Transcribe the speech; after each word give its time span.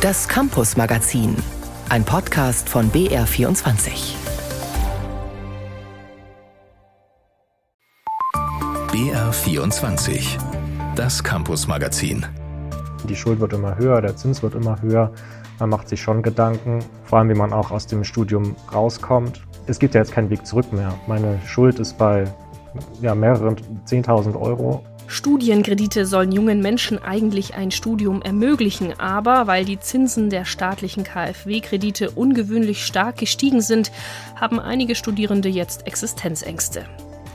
Das 0.00 0.26
Campus 0.26 0.78
Magazin, 0.78 1.36
ein 1.90 2.04
Podcast 2.04 2.70
von 2.70 2.90
BR24. 2.90 4.14
BR24, 8.88 10.38
das 10.96 11.22
Campus 11.22 11.66
Magazin. 11.66 12.24
Die 13.06 13.14
Schuld 13.14 13.40
wird 13.40 13.52
immer 13.52 13.76
höher, 13.76 14.00
der 14.00 14.16
Zins 14.16 14.42
wird 14.42 14.54
immer 14.54 14.80
höher. 14.80 15.12
Man 15.58 15.68
macht 15.68 15.90
sich 15.90 16.00
schon 16.00 16.22
Gedanken, 16.22 16.82
vor 17.04 17.18
allem 17.18 17.28
wie 17.28 17.34
man 17.34 17.52
auch 17.52 17.70
aus 17.70 17.86
dem 17.86 18.02
Studium 18.02 18.56
rauskommt. 18.72 19.42
Es 19.66 19.78
gibt 19.78 19.92
ja 19.92 20.00
jetzt 20.00 20.12
keinen 20.12 20.30
Weg 20.30 20.46
zurück 20.46 20.72
mehr. 20.72 20.94
Meine 21.08 21.38
Schuld 21.44 21.78
ist 21.78 21.98
bei 21.98 22.24
ja, 23.02 23.14
mehreren 23.14 23.54
10.000 23.86 24.40
Euro. 24.40 24.82
Studienkredite 25.10 26.06
sollen 26.06 26.30
jungen 26.30 26.60
Menschen 26.60 27.02
eigentlich 27.02 27.54
ein 27.54 27.72
Studium 27.72 28.22
ermöglichen, 28.22 29.00
aber 29.00 29.48
weil 29.48 29.64
die 29.64 29.80
Zinsen 29.80 30.30
der 30.30 30.44
staatlichen 30.44 31.02
KfW-Kredite 31.02 32.12
ungewöhnlich 32.12 32.86
stark 32.86 33.16
gestiegen 33.16 33.60
sind, 33.60 33.90
haben 34.36 34.60
einige 34.60 34.94
Studierende 34.94 35.48
jetzt 35.48 35.88
Existenzängste. 35.88 36.84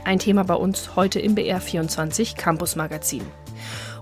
Ein 0.04 0.18
Thema 0.18 0.44
bei 0.44 0.54
uns 0.54 0.96
heute 0.96 1.20
im 1.20 1.34
BR24 1.34 2.34
Campus 2.38 2.76
Magazin. 2.76 3.20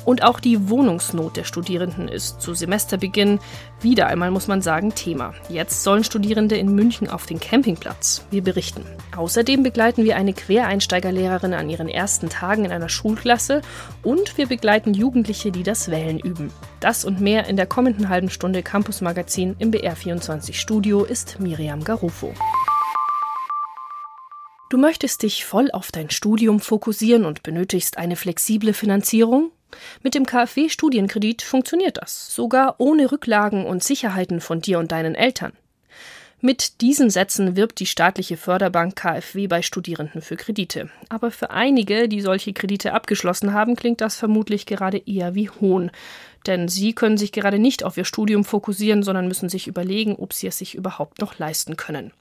Und 0.04 0.22
auch 0.22 0.40
die 0.40 0.68
Wohnungsnot 0.68 1.36
der 1.36 1.44
Studierenden 1.44 2.08
ist 2.08 2.40
zu 2.40 2.54
Semesterbeginn 2.54 3.38
wieder 3.80 4.06
einmal, 4.06 4.30
muss 4.30 4.48
man 4.48 4.62
sagen, 4.62 4.94
Thema. 4.94 5.34
Jetzt 5.48 5.82
sollen 5.82 6.04
Studierende 6.04 6.56
in 6.56 6.74
München 6.74 7.08
auf 7.08 7.26
den 7.26 7.40
Campingplatz. 7.40 8.24
Wir 8.30 8.42
berichten. 8.42 8.84
Außerdem 9.16 9.62
begleiten 9.62 10.04
wir 10.04 10.16
eine 10.16 10.32
Quereinsteigerlehrerin 10.32 11.54
an 11.54 11.70
ihren 11.70 11.88
ersten 11.88 12.28
Tagen 12.28 12.64
in 12.64 12.72
einer 12.72 12.88
Schulklasse 12.88 13.62
und 14.02 14.36
wir 14.36 14.46
begleiten 14.46 14.94
Jugendliche, 14.94 15.50
die 15.50 15.62
das 15.62 15.90
Wählen 15.90 16.18
üben. 16.18 16.50
Das 16.80 17.04
und 17.04 17.20
mehr 17.20 17.46
in 17.46 17.56
der 17.56 17.66
kommenden 17.66 18.08
halben 18.08 18.30
Stunde 18.30 18.62
Campus 18.62 19.00
Magazin 19.00 19.56
im 19.58 19.70
BR24 19.70 20.54
Studio 20.54 21.04
ist 21.04 21.40
Miriam 21.40 21.82
Garufo. 21.82 22.34
Du 24.70 24.78
möchtest 24.78 25.22
dich 25.22 25.44
voll 25.44 25.70
auf 25.70 25.92
dein 25.92 26.10
Studium 26.10 26.58
fokussieren 26.58 27.24
und 27.24 27.42
benötigst 27.42 27.96
eine 27.96 28.16
flexible 28.16 28.74
Finanzierung? 28.74 29.52
Mit 30.02 30.14
dem 30.14 30.26
KfW-Studienkredit 30.26 31.42
funktioniert 31.42 31.98
das, 31.98 32.34
sogar 32.34 32.76
ohne 32.78 33.10
Rücklagen 33.10 33.66
und 33.66 33.82
Sicherheiten 33.82 34.40
von 34.40 34.60
dir 34.60 34.78
und 34.78 34.92
deinen 34.92 35.14
Eltern. 35.14 35.52
Mit 36.44 36.82
diesen 36.82 37.08
Sätzen 37.08 37.56
wirbt 37.56 37.80
die 37.80 37.86
staatliche 37.86 38.36
Förderbank 38.36 38.96
KfW 38.96 39.46
bei 39.46 39.62
Studierenden 39.62 40.20
für 40.20 40.36
Kredite. 40.36 40.90
Aber 41.08 41.30
für 41.30 41.50
einige, 41.50 42.06
die 42.06 42.20
solche 42.20 42.52
Kredite 42.52 42.92
abgeschlossen 42.92 43.54
haben, 43.54 43.76
klingt 43.76 44.02
das 44.02 44.16
vermutlich 44.16 44.66
gerade 44.66 44.98
eher 44.98 45.34
wie 45.34 45.48
Hohn. 45.48 45.90
Denn 46.46 46.68
sie 46.68 46.92
können 46.92 47.16
sich 47.16 47.32
gerade 47.32 47.58
nicht 47.58 47.82
auf 47.82 47.96
ihr 47.96 48.04
Studium 48.04 48.44
fokussieren, 48.44 49.02
sondern 49.02 49.26
müssen 49.26 49.48
sich 49.48 49.66
überlegen, 49.66 50.16
ob 50.16 50.34
sie 50.34 50.46
es 50.46 50.58
sich 50.58 50.74
überhaupt 50.74 51.18
noch 51.18 51.38
leisten 51.38 51.78
können. 51.78 52.12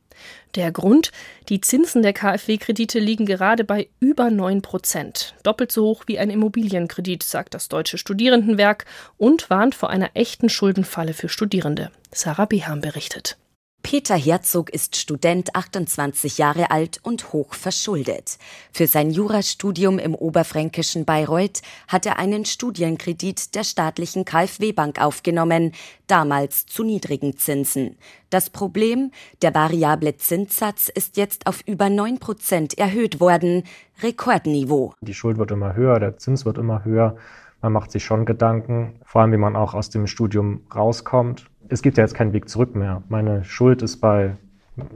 Der 0.56 0.72
Grund? 0.72 1.12
Die 1.50 1.62
Zinsen 1.62 2.02
der 2.02 2.14
KfW-Kredite 2.14 3.00
liegen 3.00 3.26
gerade 3.26 3.64
bei 3.64 3.90
über 4.00 4.30
9 4.30 4.62
Prozent. 4.62 5.36
Doppelt 5.44 5.72
so 5.72 5.86
hoch 5.86 6.04
wie 6.08 6.20
ein 6.20 6.30
Immobilienkredit, 6.30 7.24
sagt 7.24 7.54
das 7.54 7.70
Deutsche 7.70 7.98
Studierendenwerk 7.98 8.86
und 9.18 9.50
warnt 9.50 9.76
vor 9.76 9.90
einer 9.90 10.12
echten 10.14 10.50
Schuldenfalle 10.50 11.14
für 11.14 11.30
Studierende. 11.30 11.92
Sarah 12.12 12.46
Beham 12.46 12.82
berichtet. 12.82 13.38
Peter 13.84 14.16
Herzog 14.16 14.70
ist 14.70 14.96
Student, 14.96 15.56
28 15.56 16.38
Jahre 16.38 16.72
alt 16.72 17.00
und 17.04 17.34
hoch 17.34 17.54
verschuldet. 17.54 18.40
Für 18.72 18.88
sein 18.88 19.12
Jurastudium 19.12 20.00
im 20.00 20.16
oberfränkischen 20.16 21.04
Bayreuth 21.04 21.62
hat 21.90 22.06
er 22.06 22.18
einen 22.18 22.46
Studienkredit 22.46 23.54
der 23.54 23.66
staatlichen 23.66 24.24
KfW-Bank 24.24 25.00
aufgenommen, 25.00 25.74
damals 26.08 26.66
zu 26.66 26.84
niedrigen 26.84 27.38
Zinsen. 27.38 27.98
Das 28.30 28.50
Problem, 28.50 29.12
der 29.42 29.54
variable 29.54 30.16
Zinssatz 30.16 30.88
ist 30.88 31.18
jetzt 31.18 31.46
auf 31.46 31.62
über 31.68 31.90
9 31.90 32.20
Prozent 32.20 32.78
erhöht 32.78 33.20
worden, 33.20 33.64
Rekordniveau. 34.02 34.94
Die 35.02 35.14
Schuld 35.14 35.38
wird 35.38 35.52
immer 35.52 35.76
höher, 35.76 36.00
der 36.00 36.18
Zins 36.18 36.46
wird 36.46 36.58
immer 36.58 36.86
höher. 36.86 37.18
Man 37.62 37.74
macht 37.74 37.92
sich 37.92 38.04
schon 38.04 38.26
Gedanken, 38.26 39.00
vor 39.06 39.22
allem 39.22 39.34
wie 39.34 39.38
man 39.38 39.56
auch 39.56 39.74
aus 39.74 39.90
dem 39.90 40.08
Studium 40.08 40.62
rauskommt 40.74 41.50
es 41.70 41.82
gibt 41.82 41.98
ja 41.98 42.04
jetzt 42.04 42.16
keinen 42.16 42.34
Weg 42.34 42.50
zurück 42.50 42.76
mehr. 42.76 43.04
Meine 43.10 43.44
Schuld 43.44 43.82
ist 43.82 43.98
bei 43.98 44.36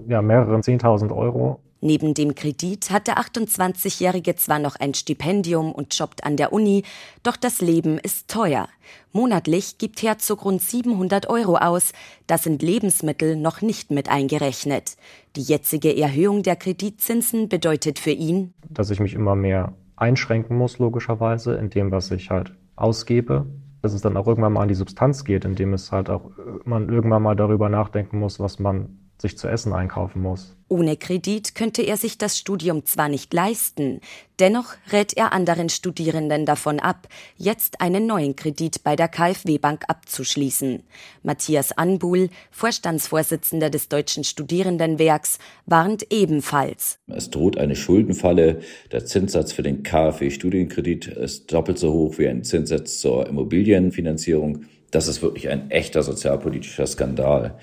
ja, 0.07 0.21
mehreren 0.21 0.61
10.000 0.61 1.15
Euro. 1.15 1.59
Neben 1.79 2.15
dem 2.15 2.33
Kredit 2.33 2.89
hat 2.89 3.05
der 3.05 3.19
28-Jährige 3.19 4.35
zwar 4.35 4.57
noch 4.57 4.77
ein 4.77 4.95
Stipendium 4.95 5.71
und 5.71 5.97
jobbt 5.97 6.23
an 6.23 6.35
der 6.35 6.51
Uni, 6.51 6.83
doch 7.21 7.37
das 7.37 7.61
Leben 7.61 7.99
ist 7.99 8.29
teuer. 8.29 8.67
Monatlich 9.11 9.77
gibt 9.77 10.01
Herzog 10.01 10.43
rund 10.43 10.61
700 10.61 11.29
Euro 11.29 11.57
aus. 11.57 11.93
Das 12.25 12.43
sind 12.43 12.63
Lebensmittel 12.63 13.35
noch 13.35 13.61
nicht 13.61 13.91
mit 13.91 14.09
eingerechnet. 14.09 14.97
Die 15.35 15.43
jetzige 15.43 15.95
Erhöhung 15.95 16.41
der 16.41 16.55
Kreditzinsen 16.55 17.47
bedeutet 17.47 17.99
für 17.99 18.11
ihn, 18.11 18.53
dass 18.69 18.89
ich 18.89 18.99
mich 18.99 19.13
immer 19.13 19.35
mehr 19.35 19.73
einschränken 19.95 20.57
muss, 20.57 20.79
logischerweise, 20.79 21.55
in 21.55 21.69
dem, 21.69 21.91
was 21.91 22.09
ich 22.09 22.31
halt 22.31 22.53
ausgebe 22.75 23.45
dass 23.87 23.93
es 23.93 24.01
dann 24.01 24.17
auch 24.17 24.27
irgendwann 24.27 24.51
mal 24.51 24.63
an 24.63 24.67
die 24.67 24.75
Substanz 24.75 25.23
geht, 25.23 25.45
indem 25.45 25.73
es 25.73 25.93
halt 25.93 26.09
auch 26.09 26.29
man 26.65 26.89
irgendwann 26.89 27.23
mal 27.23 27.37
darüber 27.37 27.69
nachdenken 27.69 28.19
muss, 28.19 28.37
was 28.37 28.59
man 28.59 29.06
sich 29.19 29.37
zu 29.37 29.47
essen 29.47 29.73
einkaufen 29.73 30.21
muss. 30.21 30.55
Ohne 30.69 30.97
Kredit 30.97 31.55
könnte 31.55 31.81
er 31.81 31.95
sich 31.95 32.17
das 32.17 32.37
Studium 32.37 32.85
zwar 32.85 33.07
nicht 33.07 33.33
leisten, 33.33 34.01
dennoch 34.37 34.73
rät 34.91 35.15
er 35.15 35.31
anderen 35.31 35.69
Studierenden 35.69 36.45
davon 36.45 36.81
ab, 36.81 37.07
jetzt 37.37 37.79
einen 37.79 38.05
neuen 38.05 38.35
Kredit 38.35 38.83
bei 38.83 38.97
der 38.97 39.07
KfW 39.07 39.59
Bank 39.59 39.85
abzuschließen. 39.87 40.83
Matthias 41.23 41.71
Anbuhl, 41.71 42.29
Vorstandsvorsitzender 42.51 43.69
des 43.69 43.87
Deutschen 43.87 44.25
Studierendenwerks, 44.25 45.39
warnt 45.65 46.11
ebenfalls. 46.11 46.99
Es 47.07 47.29
droht 47.29 47.57
eine 47.57 47.77
Schuldenfalle. 47.77 48.59
Der 48.91 49.05
Zinssatz 49.05 49.53
für 49.53 49.63
den 49.63 49.83
KfW 49.83 50.29
Studienkredit 50.29 51.07
ist 51.07 51.51
doppelt 51.53 51.79
so 51.79 51.93
hoch 51.93 52.17
wie 52.17 52.27
ein 52.27 52.43
Zinssatz 52.43 52.99
zur 52.99 53.25
Immobilienfinanzierung. 53.25 54.65
Das 54.91 55.07
ist 55.07 55.21
wirklich 55.21 55.47
ein 55.47 55.71
echter 55.71 56.03
sozialpolitischer 56.03 56.87
Skandal. 56.87 57.57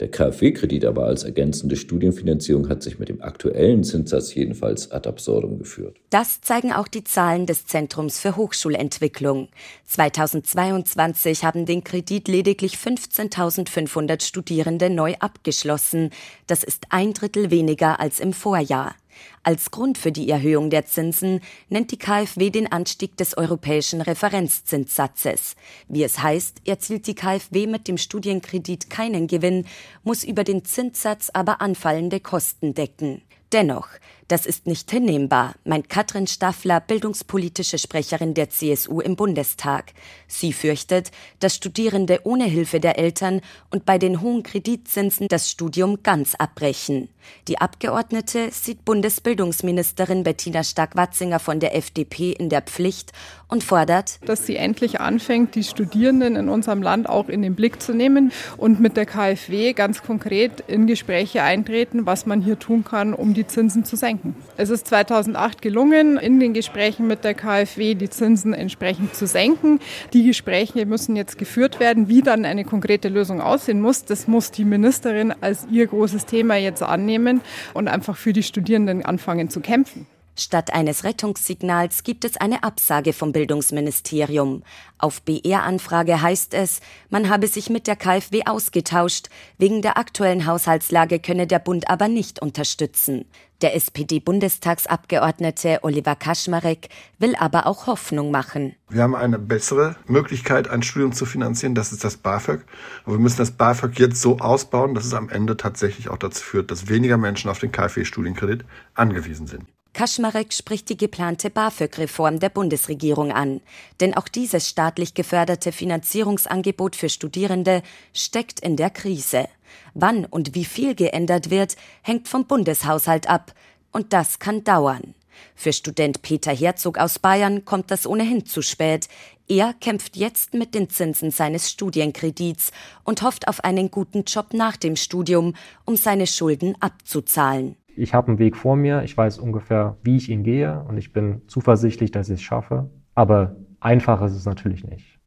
Der 0.00 0.10
KfW-Kredit 0.10 0.86
aber 0.86 1.04
als 1.04 1.24
ergänzende 1.24 1.76
Studienfinanzierung 1.76 2.70
hat 2.70 2.82
sich 2.82 2.98
mit 2.98 3.10
dem 3.10 3.20
aktuellen 3.20 3.84
Zinssatz 3.84 4.34
jedenfalls 4.34 4.90
ad 4.90 5.06
absurdum 5.06 5.58
geführt. 5.58 5.98
Das 6.08 6.40
zeigen 6.40 6.72
auch 6.72 6.88
die 6.88 7.04
Zahlen 7.04 7.44
des 7.44 7.66
Zentrums 7.66 8.18
für 8.18 8.34
Hochschulentwicklung. 8.34 9.48
2022 9.84 11.44
haben 11.44 11.66
den 11.66 11.84
Kredit 11.84 12.28
lediglich 12.28 12.76
15.500 12.76 14.22
Studierende 14.22 14.88
neu 14.88 15.14
abgeschlossen. 15.20 16.10
Das 16.46 16.64
ist 16.64 16.86
ein 16.88 17.12
Drittel 17.12 17.50
weniger 17.50 18.00
als 18.00 18.20
im 18.20 18.32
Vorjahr. 18.32 18.94
Als 19.42 19.70
Grund 19.70 19.98
für 19.98 20.12
die 20.12 20.28
Erhöhung 20.28 20.70
der 20.70 20.86
Zinsen 20.86 21.40
nennt 21.68 21.90
die 21.90 21.98
KfW 21.98 22.50
den 22.50 22.70
Anstieg 22.70 23.16
des 23.16 23.36
europäischen 23.36 24.00
Referenzzinssatzes. 24.00 25.56
Wie 25.88 26.02
es 26.02 26.22
heißt, 26.22 26.62
erzielt 26.66 27.06
die 27.06 27.14
KfW 27.14 27.66
mit 27.66 27.88
dem 27.88 27.98
Studienkredit 27.98 28.90
keinen 28.90 29.26
Gewinn, 29.26 29.66
muss 30.04 30.24
über 30.24 30.44
den 30.44 30.64
Zinssatz 30.64 31.30
aber 31.32 31.60
anfallende 31.60 32.20
Kosten 32.20 32.74
decken. 32.74 33.22
Dennoch, 33.52 33.88
das 34.28 34.46
ist 34.46 34.68
nicht 34.68 34.88
hinnehmbar, 34.92 35.56
meint 35.64 35.88
Katrin 35.88 36.28
Staffler, 36.28 36.78
bildungspolitische 36.78 37.78
Sprecherin 37.78 38.32
der 38.32 38.48
CSU 38.48 39.00
im 39.00 39.16
Bundestag. 39.16 39.92
Sie 40.28 40.52
fürchtet, 40.52 41.10
dass 41.40 41.56
Studierende 41.56 42.20
ohne 42.22 42.44
Hilfe 42.44 42.78
der 42.78 42.96
Eltern 42.96 43.40
und 43.70 43.84
bei 43.84 43.98
den 43.98 44.20
hohen 44.20 44.44
Kreditzinsen 44.44 45.26
das 45.26 45.50
Studium 45.50 46.04
ganz 46.04 46.36
abbrechen. 46.36 47.08
Die 47.48 47.58
Abgeordnete 47.58 48.52
sieht 48.52 48.84
Bundesbildungsministerin 48.84 50.22
Bettina 50.22 50.62
Stark-Watzinger 50.62 51.40
von 51.40 51.58
der 51.58 51.74
FDP 51.74 52.30
in 52.30 52.50
der 52.50 52.62
Pflicht 52.62 53.10
und 53.50 53.64
fordert, 53.64 54.18
dass 54.24 54.46
sie 54.46 54.56
endlich 54.56 55.00
anfängt, 55.00 55.54
die 55.54 55.64
Studierenden 55.64 56.36
in 56.36 56.48
unserem 56.48 56.82
Land 56.82 57.08
auch 57.08 57.28
in 57.28 57.42
den 57.42 57.54
Blick 57.54 57.82
zu 57.82 57.92
nehmen 57.92 58.32
und 58.56 58.80
mit 58.80 58.96
der 58.96 59.06
KfW 59.06 59.72
ganz 59.72 60.02
konkret 60.02 60.64
in 60.68 60.86
Gespräche 60.86 61.42
eintreten, 61.42 62.06
was 62.06 62.26
man 62.26 62.40
hier 62.40 62.58
tun 62.58 62.84
kann, 62.84 63.12
um 63.12 63.34
die 63.34 63.46
Zinsen 63.46 63.84
zu 63.84 63.96
senken. 63.96 64.36
Es 64.56 64.70
ist 64.70 64.86
2008 64.86 65.60
gelungen, 65.60 66.16
in 66.16 66.38
den 66.38 66.54
Gesprächen 66.54 67.06
mit 67.06 67.24
der 67.24 67.34
KfW 67.34 67.94
die 67.94 68.08
Zinsen 68.08 68.54
entsprechend 68.54 69.14
zu 69.14 69.26
senken. 69.26 69.80
Die 70.12 70.24
Gespräche 70.24 70.86
müssen 70.86 71.16
jetzt 71.16 71.36
geführt 71.36 71.80
werden. 71.80 72.08
Wie 72.08 72.22
dann 72.22 72.44
eine 72.44 72.64
konkrete 72.64 73.08
Lösung 73.08 73.40
aussehen 73.40 73.80
muss, 73.80 74.04
das 74.04 74.28
muss 74.28 74.52
die 74.52 74.64
Ministerin 74.64 75.34
als 75.40 75.66
ihr 75.70 75.86
großes 75.86 76.26
Thema 76.26 76.56
jetzt 76.56 76.82
annehmen 76.82 77.40
und 77.74 77.88
einfach 77.88 78.16
für 78.16 78.32
die 78.32 78.42
Studierenden 78.42 79.04
anfangen 79.04 79.50
zu 79.50 79.60
kämpfen. 79.60 80.06
Statt 80.36 80.72
eines 80.72 81.04
Rettungssignals 81.04 82.02
gibt 82.02 82.24
es 82.24 82.36
eine 82.36 82.62
Absage 82.62 83.12
vom 83.12 83.32
Bildungsministerium. 83.32 84.62
Auf 84.98 85.22
BR-Anfrage 85.22 86.22
heißt 86.22 86.54
es, 86.54 86.80
man 87.10 87.28
habe 87.28 87.46
sich 87.46 87.68
mit 87.68 87.86
der 87.86 87.96
KfW 87.96 88.42
ausgetauscht. 88.46 89.28
Wegen 89.58 89.82
der 89.82 89.98
aktuellen 89.98 90.46
Haushaltslage 90.46 91.18
könne 91.18 91.46
der 91.46 91.58
Bund 91.58 91.90
aber 91.90 92.08
nicht 92.08 92.40
unterstützen. 92.40 93.26
Der 93.62 93.76
SPD-Bundestagsabgeordnete 93.76 95.80
Oliver 95.82 96.16
Kaschmarek 96.16 96.88
will 97.18 97.36
aber 97.36 97.66
auch 97.66 97.86
Hoffnung 97.86 98.30
machen. 98.30 98.74
Wir 98.88 99.02
haben 99.02 99.14
eine 99.14 99.38
bessere 99.38 99.96
Möglichkeit, 100.06 100.70
ein 100.70 100.82
Studium 100.82 101.12
zu 101.12 101.26
finanzieren, 101.26 101.74
das 101.74 101.92
ist 101.92 102.02
das 102.02 102.16
BAföG. 102.16 102.64
Und 103.04 103.12
wir 103.12 103.20
müssen 103.20 103.36
das 103.36 103.50
BAföG 103.50 103.98
jetzt 103.98 104.22
so 104.22 104.38
ausbauen, 104.38 104.94
dass 104.94 105.04
es 105.04 105.12
am 105.12 105.28
Ende 105.28 105.58
tatsächlich 105.58 106.08
auch 106.08 106.16
dazu 106.16 106.42
führt, 106.42 106.70
dass 106.70 106.88
weniger 106.88 107.18
Menschen 107.18 107.50
auf 107.50 107.58
den 107.58 107.70
KfW-Studienkredit 107.70 108.64
angewiesen 108.94 109.46
sind. 109.46 109.66
Kaschmarek 109.92 110.52
spricht 110.52 110.88
die 110.88 110.96
geplante 110.96 111.50
BAföG-Reform 111.50 112.38
der 112.38 112.48
Bundesregierung 112.48 113.32
an. 113.32 113.60
Denn 114.00 114.16
auch 114.16 114.28
dieses 114.28 114.68
staatlich 114.68 115.14
geförderte 115.14 115.72
Finanzierungsangebot 115.72 116.96
für 116.96 117.08
Studierende 117.08 117.82
steckt 118.14 118.60
in 118.60 118.76
der 118.76 118.90
Krise. 118.90 119.48
Wann 119.94 120.24
und 120.24 120.54
wie 120.54 120.64
viel 120.64 120.94
geändert 120.94 121.50
wird, 121.50 121.76
hängt 122.02 122.28
vom 122.28 122.46
Bundeshaushalt 122.46 123.28
ab. 123.28 123.52
Und 123.92 124.12
das 124.12 124.38
kann 124.38 124.62
dauern. 124.62 125.14
Für 125.54 125.72
Student 125.72 126.22
Peter 126.22 126.54
Herzog 126.54 126.98
aus 126.98 127.18
Bayern 127.18 127.64
kommt 127.64 127.90
das 127.90 128.06
ohnehin 128.06 128.46
zu 128.46 128.62
spät. 128.62 129.08
Er 129.48 129.74
kämpft 129.74 130.16
jetzt 130.16 130.54
mit 130.54 130.74
den 130.74 130.88
Zinsen 130.90 131.32
seines 131.32 131.70
Studienkredits 131.70 132.70
und 133.02 133.22
hofft 133.22 133.48
auf 133.48 133.64
einen 133.64 133.90
guten 133.90 134.24
Job 134.24 134.52
nach 134.52 134.76
dem 134.76 134.94
Studium, 134.94 135.54
um 135.84 135.96
seine 135.96 136.26
Schulden 136.26 136.76
abzuzahlen 136.80 137.76
ich 137.96 138.14
habe 138.14 138.28
einen 138.28 138.38
Weg 138.38 138.56
vor 138.56 138.76
mir, 138.76 139.02
ich 139.02 139.16
weiß 139.16 139.38
ungefähr, 139.38 139.96
wie 140.02 140.16
ich 140.16 140.28
ihn 140.28 140.42
gehe 140.42 140.84
und 140.88 140.96
ich 140.98 141.12
bin 141.12 141.42
zuversichtlich, 141.46 142.10
dass 142.10 142.28
ich 142.28 142.34
es 142.34 142.42
schaffe. 142.42 142.90
Aber 143.14 143.56
einfach 143.80 144.22
ist 144.22 144.34
es 144.34 144.44
natürlich 144.44 144.84
nicht. 144.84 145.18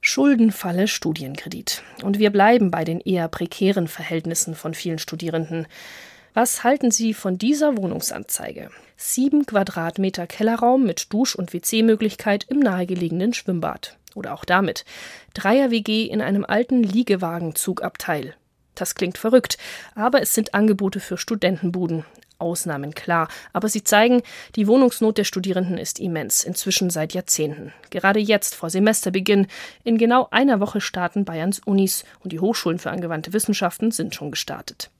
Schuldenfalle 0.00 0.86
Studienkredit. 0.86 1.82
Und 2.02 2.18
wir 2.18 2.30
bleiben 2.30 2.70
bei 2.70 2.84
den 2.84 3.00
eher 3.00 3.28
prekären 3.28 3.88
Verhältnissen 3.88 4.54
von 4.54 4.74
vielen 4.74 4.98
Studierenden. 4.98 5.66
Was 6.34 6.62
halten 6.62 6.90
Sie 6.92 7.14
von 7.14 7.36
dieser 7.36 7.76
Wohnungsanzeige? 7.76 8.70
Sieben 8.96 9.44
Quadratmeter 9.44 10.26
Kellerraum 10.26 10.84
mit 10.84 11.12
Dusch- 11.12 11.34
und 11.34 11.52
WC-Möglichkeit 11.52 12.46
im 12.48 12.60
nahegelegenen 12.60 13.34
Schwimmbad. 13.34 13.98
Oder 14.14 14.34
auch 14.34 14.44
damit. 14.44 14.84
Dreier-WG 15.34 16.04
in 16.06 16.20
einem 16.20 16.44
alten 16.44 16.82
Liegewagenzugabteil. 16.82 18.34
Das 18.78 18.94
klingt 18.94 19.18
verrückt, 19.18 19.58
aber 19.96 20.22
es 20.22 20.34
sind 20.34 20.54
Angebote 20.54 21.00
für 21.00 21.18
Studentenbuden. 21.18 22.04
Ausnahmen 22.38 22.94
klar, 22.94 23.26
aber 23.52 23.68
sie 23.68 23.82
zeigen, 23.82 24.22
die 24.54 24.68
Wohnungsnot 24.68 25.18
der 25.18 25.24
Studierenden 25.24 25.76
ist 25.76 25.98
immens, 25.98 26.44
inzwischen 26.44 26.88
seit 26.88 27.12
Jahrzehnten. 27.12 27.72
Gerade 27.90 28.20
jetzt, 28.20 28.54
vor 28.54 28.70
Semesterbeginn, 28.70 29.48
in 29.82 29.98
genau 29.98 30.28
einer 30.30 30.60
Woche 30.60 30.80
starten 30.80 31.24
Bayerns 31.24 31.58
Unis 31.58 32.04
und 32.20 32.30
die 32.30 32.38
Hochschulen 32.38 32.78
für 32.78 32.92
angewandte 32.92 33.32
Wissenschaften 33.32 33.90
sind 33.90 34.14
schon 34.14 34.30
gestartet. 34.30 34.90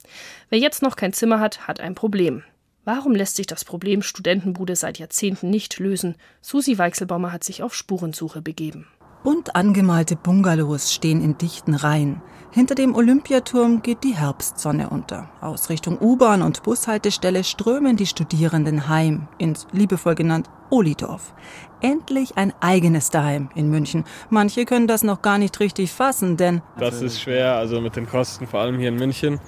Wer 0.49 0.59
jetzt 0.59 0.81
noch 0.81 0.97
kein 0.97 1.13
Zimmer 1.13 1.39
hat, 1.39 1.65
hat 1.65 1.79
ein 1.79 1.95
Problem. 1.95 2.43
Warum 2.83 3.15
lässt 3.15 3.37
sich 3.37 3.47
das 3.47 3.63
Problem 3.63 4.01
Studentenbude 4.01 4.75
seit 4.75 4.99
Jahrzehnten 4.99 5.49
nicht 5.49 5.79
lösen? 5.79 6.15
Susi 6.41 6.77
Weichselbaumer 6.77 7.31
hat 7.31 7.45
sich 7.45 7.63
auf 7.63 7.73
Spurensuche 7.73 8.41
begeben. 8.41 8.87
Bunt 9.21 9.53
angemalte 9.53 10.15
Bungalows 10.15 10.93
stehen 10.93 11.21
in 11.21 11.37
dichten 11.37 11.73
Reihen. 11.73 12.21
Hinter 12.51 12.73
dem 12.73 12.95
Olympiaturm 12.95 13.81
geht 13.81 14.05
die 14.05 14.15
Herbstsonne 14.15 14.89
unter. 14.89 15.29
Aus 15.41 15.69
Richtung 15.69 15.99
U-Bahn 15.99 16.41
und 16.41 16.63
Bushaltestelle 16.63 17.43
strömen 17.43 17.97
die 17.97 18.05
Studierenden 18.05 18.87
heim 18.87 19.27
ins 19.37 19.67
liebevoll 19.73 20.15
genannt 20.15 20.49
Olidorf. 20.69 21.33
Endlich 21.81 22.37
ein 22.37 22.53
eigenes 22.61 23.09
Daheim 23.09 23.49
in 23.55 23.69
München. 23.69 24.05
Manche 24.29 24.63
können 24.63 24.87
das 24.87 25.03
noch 25.03 25.21
gar 25.21 25.37
nicht 25.37 25.59
richtig 25.59 25.91
fassen, 25.91 26.37
denn 26.37 26.61
das 26.77 27.01
ist 27.01 27.19
schwer, 27.19 27.55
also 27.55 27.81
mit 27.81 27.97
den 27.97 28.07
Kosten, 28.07 28.47
vor 28.47 28.61
allem 28.61 28.79
hier 28.79 28.89
in 28.89 28.95
München. 28.95 29.39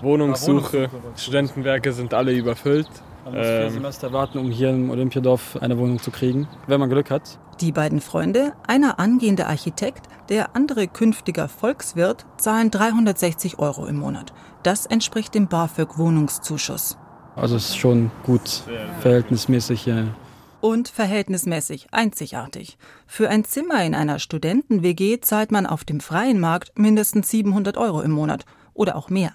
Wohnungssuche, 0.00 0.88
Studentenwerke 1.16 1.92
sind 1.92 2.14
alle 2.14 2.32
überfüllt. 2.32 2.88
Man 3.28 3.36
muss 3.36 3.46
vier 3.46 3.60
ähm, 3.64 3.70
Semester 3.70 4.12
warten, 4.12 4.38
um 4.38 4.50
hier 4.50 4.70
im 4.70 4.88
Olympiadorf 4.88 5.58
eine 5.60 5.76
Wohnung 5.76 5.98
zu 5.98 6.10
kriegen, 6.10 6.48
wenn 6.66 6.80
man 6.80 6.88
Glück 6.88 7.10
hat. 7.10 7.38
Die 7.60 7.72
beiden 7.72 8.00
Freunde, 8.00 8.54
einer 8.66 8.98
angehender 8.98 9.48
Architekt, 9.48 10.06
der 10.30 10.56
andere 10.56 10.88
künftiger 10.88 11.48
Volkswirt, 11.48 12.24
zahlen 12.38 12.70
360 12.70 13.58
Euro 13.58 13.86
im 13.86 13.96
Monat. 13.96 14.32
Das 14.62 14.86
entspricht 14.86 15.34
dem 15.34 15.46
BAföG-Wohnungszuschuss. 15.46 16.96
Also 17.36 17.56
es 17.56 17.70
ist 17.70 17.76
schon 17.76 18.10
gut, 18.24 18.62
verhältnismäßig 19.00 19.82
hier. 19.82 20.14
Und 20.62 20.88
verhältnismäßig 20.88 21.88
einzigartig. 21.92 22.78
Für 23.06 23.28
ein 23.28 23.44
Zimmer 23.44 23.84
in 23.84 23.94
einer 23.94 24.18
Studenten-WG 24.18 25.20
zahlt 25.20 25.52
man 25.52 25.66
auf 25.66 25.84
dem 25.84 26.00
freien 26.00 26.40
Markt 26.40 26.78
mindestens 26.78 27.30
700 27.30 27.76
Euro 27.76 28.00
im 28.00 28.10
Monat 28.10 28.46
oder 28.78 28.96
auch 28.96 29.10
mehr. 29.10 29.32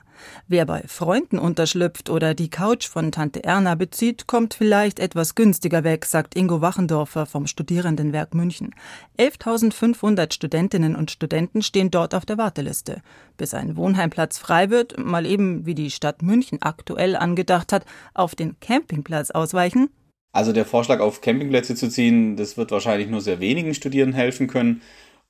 Wer 0.48 0.66
bei 0.66 0.84
Freunden 0.88 1.38
unterschlüpft 1.38 2.10
oder 2.10 2.34
die 2.34 2.50
Couch 2.50 2.88
von 2.88 3.12
Tante 3.12 3.44
Erna 3.44 3.76
bezieht, 3.76 4.26
kommt 4.26 4.54
vielleicht 4.54 5.00
etwas 5.00 5.36
günstiger 5.36 5.84
weg, 5.84 6.06
sagt 6.06 6.36
Ingo 6.36 6.62
Wachendorfer 6.62 7.26
vom 7.26 7.46
Studierendenwerk 7.46 8.34
München. 8.34 8.74
11.500 9.20 10.34
Studentinnen 10.34 10.96
und 10.96 11.12
Studenten 11.12 11.62
stehen 11.62 11.92
dort 11.92 12.16
auf 12.16 12.26
der 12.26 12.38
Warteliste. 12.38 13.02
Bis 13.38 13.54
ein 13.54 13.76
Wohnheimplatz 13.76 14.38
frei 14.38 14.70
wird, 14.70 14.98
mal 14.98 15.26
eben, 15.26 15.66
wie 15.66 15.76
die 15.76 15.92
Stadt 15.92 16.22
München 16.22 16.62
aktuell 16.62 17.16
angedacht 17.16 17.74
hat, 17.74 17.86
auf 18.14 18.36
den 18.36 18.60
Campingplatz 18.60 19.32
ausweichen, 19.32 19.90
also 20.36 20.52
der 20.52 20.66
Vorschlag 20.66 21.00
auf 21.00 21.22
Campingplätze 21.22 21.76
zu 21.76 21.90
ziehen, 21.90 22.36
das 22.38 22.58
wird 22.58 22.72
wahrscheinlich 22.72 23.08
nur 23.08 23.22
sehr 23.22 23.40
wenigen 23.40 23.76
Studierenden 23.76 24.16
helfen 24.16 24.48
können 24.48 24.82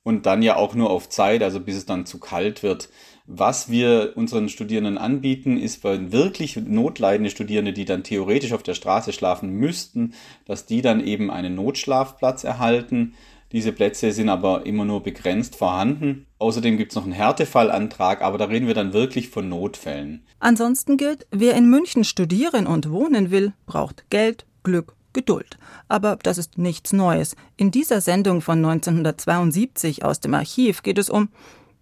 und 0.04 0.26
dann 0.26 0.42
ja 0.42 0.54
auch 0.54 0.74
nur 0.74 0.90
auf 0.90 1.08
Zeit, 1.08 1.42
also 1.42 1.58
bis 1.58 1.74
es 1.74 1.86
dann 1.86 2.06
zu 2.06 2.20
kalt 2.20 2.62
wird. 2.62 2.90
Was 3.26 3.70
wir 3.70 4.12
unseren 4.16 4.50
Studierenden 4.50 4.98
anbieten, 4.98 5.56
ist 5.56 5.82
bei 5.82 6.12
wirklich 6.12 6.56
notleidende 6.56 7.30
Studierende, 7.30 7.72
die 7.72 7.86
dann 7.86 8.04
theoretisch 8.04 8.52
auf 8.52 8.62
der 8.62 8.74
Straße 8.74 9.14
schlafen 9.14 9.50
müssten, 9.50 10.12
dass 10.44 10.66
die 10.66 10.82
dann 10.82 11.04
eben 11.04 11.30
einen 11.30 11.54
Notschlafplatz 11.54 12.44
erhalten. 12.44 13.14
Diese 13.50 13.72
Plätze 13.72 14.12
sind 14.12 14.28
aber 14.28 14.66
immer 14.66 14.84
nur 14.84 15.02
begrenzt 15.02 15.56
vorhanden. 15.56 16.26
Außerdem 16.38 16.76
gibt 16.76 16.92
es 16.92 16.96
noch 16.96 17.04
einen 17.04 17.12
Härtefallantrag, 17.12 18.20
aber 18.20 18.36
da 18.36 18.44
reden 18.46 18.66
wir 18.66 18.74
dann 18.74 18.92
wirklich 18.92 19.30
von 19.30 19.48
Notfällen. 19.48 20.26
Ansonsten 20.38 20.98
gilt, 20.98 21.26
wer 21.30 21.54
in 21.54 21.70
München 21.70 22.04
studieren 22.04 22.66
und 22.66 22.90
wohnen 22.90 23.30
will, 23.30 23.54
braucht 23.64 24.10
Geld, 24.10 24.44
Glück, 24.64 24.96
Geduld. 25.14 25.56
Aber 25.88 26.18
das 26.22 26.36
ist 26.36 26.58
nichts 26.58 26.92
Neues. 26.92 27.36
In 27.56 27.70
dieser 27.70 28.02
Sendung 28.02 28.42
von 28.42 28.58
1972 28.58 30.04
aus 30.04 30.20
dem 30.20 30.34
Archiv 30.34 30.82
geht 30.82 30.98
es 30.98 31.08
um 31.08 31.30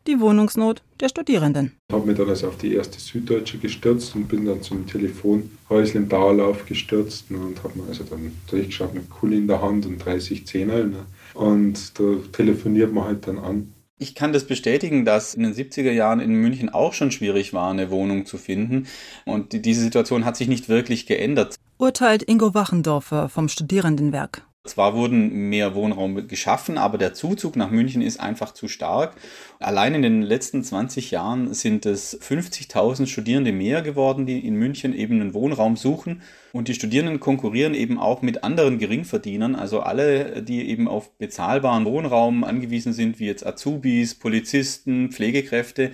die 0.06 0.20
Wohnungsnot 0.20 0.82
der 1.00 1.08
Studierenden. 1.08 1.72
Ich 1.88 1.94
habe 1.94 2.06
mich 2.06 2.16
dann 2.16 2.28
also 2.28 2.48
auf 2.48 2.56
die 2.56 2.74
erste 2.74 2.98
Süddeutsche 2.98 3.58
gestürzt 3.58 4.14
und 4.14 4.28
bin 4.28 4.44
dann 4.44 4.62
zum 4.62 4.86
Telefonhäusl 4.86 5.96
im 5.96 6.08
Dauerlauf 6.08 6.66
gestürzt 6.66 7.26
und 7.30 7.62
habe 7.62 7.78
mir 7.78 7.88
also 7.88 8.04
dann 8.04 8.32
durchgeschaut 8.48 8.94
mit 8.94 9.08
Kuli 9.10 9.38
in 9.38 9.46
der 9.46 9.62
Hand 9.62 9.86
und 9.86 9.98
30 9.98 10.46
Zehner. 10.46 10.84
Ne? 10.84 11.06
Und 11.34 11.98
da 11.98 12.16
telefoniert 12.32 12.92
man 12.92 13.04
halt 13.04 13.26
dann 13.26 13.38
an. 13.38 13.72
Ich 13.98 14.16
kann 14.16 14.32
das 14.32 14.44
bestätigen, 14.44 15.04
dass 15.04 15.34
in 15.34 15.44
den 15.44 15.54
70er 15.54 15.92
Jahren 15.92 16.18
in 16.18 16.34
München 16.34 16.68
auch 16.68 16.92
schon 16.92 17.12
schwierig 17.12 17.52
war, 17.52 17.70
eine 17.70 17.90
Wohnung 17.90 18.26
zu 18.26 18.36
finden. 18.36 18.88
Und 19.24 19.64
diese 19.64 19.80
Situation 19.80 20.24
hat 20.24 20.36
sich 20.36 20.48
nicht 20.48 20.68
wirklich 20.68 21.06
geändert. 21.06 21.54
Urteilt 21.82 22.22
Ingo 22.28 22.54
Wachendorfer 22.54 23.28
vom 23.28 23.48
Studierendenwerk. 23.48 24.46
Zwar 24.64 24.94
wurden 24.94 25.48
mehr 25.48 25.74
Wohnraum 25.74 26.28
geschaffen, 26.28 26.78
aber 26.78 26.96
der 26.96 27.12
Zuzug 27.12 27.56
nach 27.56 27.72
München 27.72 28.02
ist 28.02 28.20
einfach 28.20 28.54
zu 28.54 28.68
stark. 28.68 29.16
Allein 29.58 29.96
in 29.96 30.02
den 30.02 30.22
letzten 30.22 30.62
20 30.62 31.10
Jahren 31.10 31.52
sind 31.54 31.84
es 31.84 32.16
50.000 32.20 33.08
Studierende 33.08 33.50
mehr 33.50 33.82
geworden, 33.82 34.26
die 34.26 34.46
in 34.46 34.54
München 34.54 34.94
eben 34.94 35.20
einen 35.20 35.34
Wohnraum 35.34 35.76
suchen. 35.76 36.22
Und 36.52 36.68
die 36.68 36.74
Studierenden 36.74 37.18
konkurrieren 37.18 37.74
eben 37.74 37.98
auch 37.98 38.22
mit 38.22 38.44
anderen 38.44 38.78
Geringverdienern, 38.78 39.56
also 39.56 39.80
alle, 39.80 40.40
die 40.40 40.68
eben 40.68 40.86
auf 40.86 41.10
bezahlbaren 41.18 41.84
Wohnraum 41.84 42.44
angewiesen 42.44 42.92
sind, 42.92 43.18
wie 43.18 43.26
jetzt 43.26 43.44
Azubis, 43.44 44.14
Polizisten, 44.14 45.10
Pflegekräfte. 45.10 45.90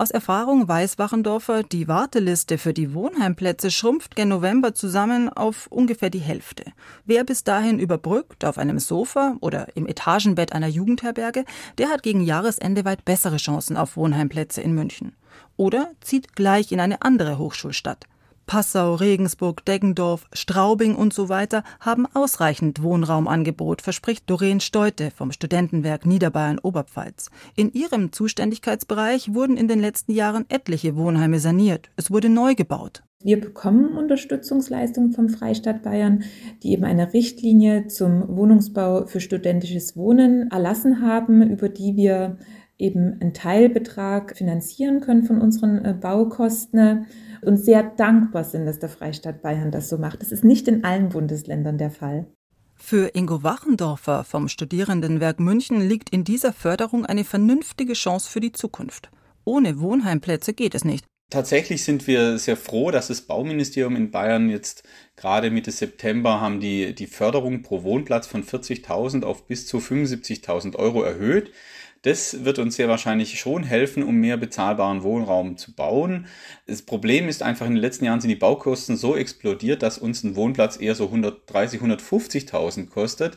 Aus 0.00 0.10
Erfahrung 0.10 0.66
weiß 0.66 0.98
Wachendorfer, 0.98 1.62
die 1.62 1.86
Warteliste 1.86 2.56
für 2.56 2.72
die 2.72 2.94
Wohnheimplätze 2.94 3.70
schrumpft 3.70 4.16
gen 4.16 4.30
November 4.30 4.74
zusammen 4.74 5.28
auf 5.28 5.66
ungefähr 5.66 6.08
die 6.08 6.20
Hälfte. 6.20 6.64
Wer 7.04 7.22
bis 7.22 7.44
dahin 7.44 7.78
überbrückt 7.78 8.46
auf 8.46 8.56
einem 8.56 8.78
Sofa 8.78 9.36
oder 9.40 9.66
im 9.76 9.86
Etagenbett 9.86 10.54
einer 10.54 10.68
Jugendherberge, 10.68 11.44
der 11.76 11.90
hat 11.90 12.02
gegen 12.02 12.22
Jahresende 12.22 12.86
weit 12.86 13.04
bessere 13.04 13.36
Chancen 13.36 13.76
auf 13.76 13.98
Wohnheimplätze 13.98 14.62
in 14.62 14.72
München. 14.72 15.14
Oder 15.58 15.90
zieht 16.00 16.34
gleich 16.34 16.72
in 16.72 16.80
eine 16.80 17.02
andere 17.02 17.36
Hochschulstadt. 17.36 18.06
Passau, 18.50 18.96
Regensburg, 18.96 19.64
Deggendorf, 19.64 20.26
Straubing 20.32 20.96
und 20.96 21.14
so 21.14 21.28
weiter 21.28 21.62
haben 21.78 22.06
ausreichend 22.14 22.82
Wohnraumangebot, 22.82 23.80
verspricht 23.80 24.28
Doreen 24.28 24.58
Steute 24.58 25.12
vom 25.12 25.30
Studentenwerk 25.30 26.04
Niederbayern 26.04 26.58
Oberpfalz. 26.58 27.30
In 27.54 27.72
ihrem 27.72 28.10
Zuständigkeitsbereich 28.10 29.34
wurden 29.34 29.56
in 29.56 29.68
den 29.68 29.78
letzten 29.78 30.10
Jahren 30.10 30.46
etliche 30.48 30.96
Wohnheime 30.96 31.38
saniert. 31.38 31.90
Es 31.94 32.10
wurde 32.10 32.28
neu 32.28 32.56
gebaut. 32.56 33.04
Wir 33.22 33.40
bekommen 33.40 33.96
Unterstützungsleistungen 33.96 35.12
vom 35.12 35.28
Freistaat 35.28 35.84
Bayern, 35.84 36.24
die 36.64 36.72
eben 36.72 36.82
eine 36.82 37.12
Richtlinie 37.12 37.86
zum 37.86 38.36
Wohnungsbau 38.36 39.06
für 39.06 39.20
studentisches 39.20 39.96
Wohnen 39.96 40.50
erlassen 40.50 41.02
haben, 41.02 41.48
über 41.48 41.68
die 41.68 41.94
wir 41.94 42.36
eben 42.78 43.20
einen 43.20 43.34
Teilbetrag 43.34 44.36
finanzieren 44.36 45.00
können 45.00 45.22
von 45.22 45.40
unseren 45.40 45.84
äh, 45.84 45.92
Baukosten 45.92 47.06
und 47.42 47.56
sehr 47.56 47.82
dankbar 47.82 48.44
sind, 48.44 48.66
dass 48.66 48.78
der 48.78 48.88
Freistaat 48.88 49.42
Bayern 49.42 49.70
das 49.70 49.88
so 49.88 49.98
macht. 49.98 50.22
Das 50.22 50.32
ist 50.32 50.44
nicht 50.44 50.68
in 50.68 50.84
allen 50.84 51.08
Bundesländern 51.10 51.78
der 51.78 51.90
Fall. 51.90 52.26
Für 52.74 53.14
Ingo 53.14 53.42
Wachendorfer 53.42 54.24
vom 54.24 54.48
Studierendenwerk 54.48 55.38
München 55.38 55.80
liegt 55.80 56.10
in 56.10 56.24
dieser 56.24 56.52
Förderung 56.52 57.04
eine 57.04 57.24
vernünftige 57.24 57.92
Chance 57.92 58.30
für 58.30 58.40
die 58.40 58.52
Zukunft. 58.52 59.10
Ohne 59.44 59.80
Wohnheimplätze 59.80 60.54
geht 60.54 60.74
es 60.74 60.84
nicht. 60.84 61.04
Tatsächlich 61.30 61.84
sind 61.84 62.08
wir 62.08 62.38
sehr 62.38 62.56
froh, 62.56 62.90
dass 62.90 63.06
das 63.06 63.22
Bauministerium 63.22 63.94
in 63.94 64.10
Bayern 64.10 64.50
jetzt 64.50 64.82
gerade 65.14 65.52
Mitte 65.52 65.70
September 65.70 66.40
haben 66.40 66.58
die, 66.58 66.92
die 66.92 67.06
Förderung 67.06 67.62
pro 67.62 67.84
Wohnplatz 67.84 68.26
von 68.26 68.42
40.000 68.42 69.22
auf 69.22 69.46
bis 69.46 69.68
zu 69.68 69.78
75.000 69.78 70.74
Euro 70.74 71.02
erhöht. 71.02 71.52
Das 72.02 72.44
wird 72.44 72.58
uns 72.58 72.76
sehr 72.76 72.88
wahrscheinlich 72.88 73.38
schon 73.38 73.62
helfen, 73.62 74.02
um 74.02 74.16
mehr 74.16 74.38
bezahlbaren 74.38 75.02
Wohnraum 75.02 75.58
zu 75.58 75.74
bauen. 75.74 76.26
Das 76.66 76.80
Problem 76.80 77.28
ist 77.28 77.42
einfach, 77.42 77.66
in 77.66 77.74
den 77.74 77.80
letzten 77.82 78.06
Jahren 78.06 78.22
sind 78.22 78.30
die 78.30 78.36
Baukosten 78.36 78.96
so 78.96 79.16
explodiert, 79.16 79.82
dass 79.82 79.98
uns 79.98 80.24
ein 80.24 80.34
Wohnplatz 80.34 80.80
eher 80.80 80.94
so 80.94 81.06
130, 81.06 81.82
150.000 81.82 82.88
kostet. 82.88 83.36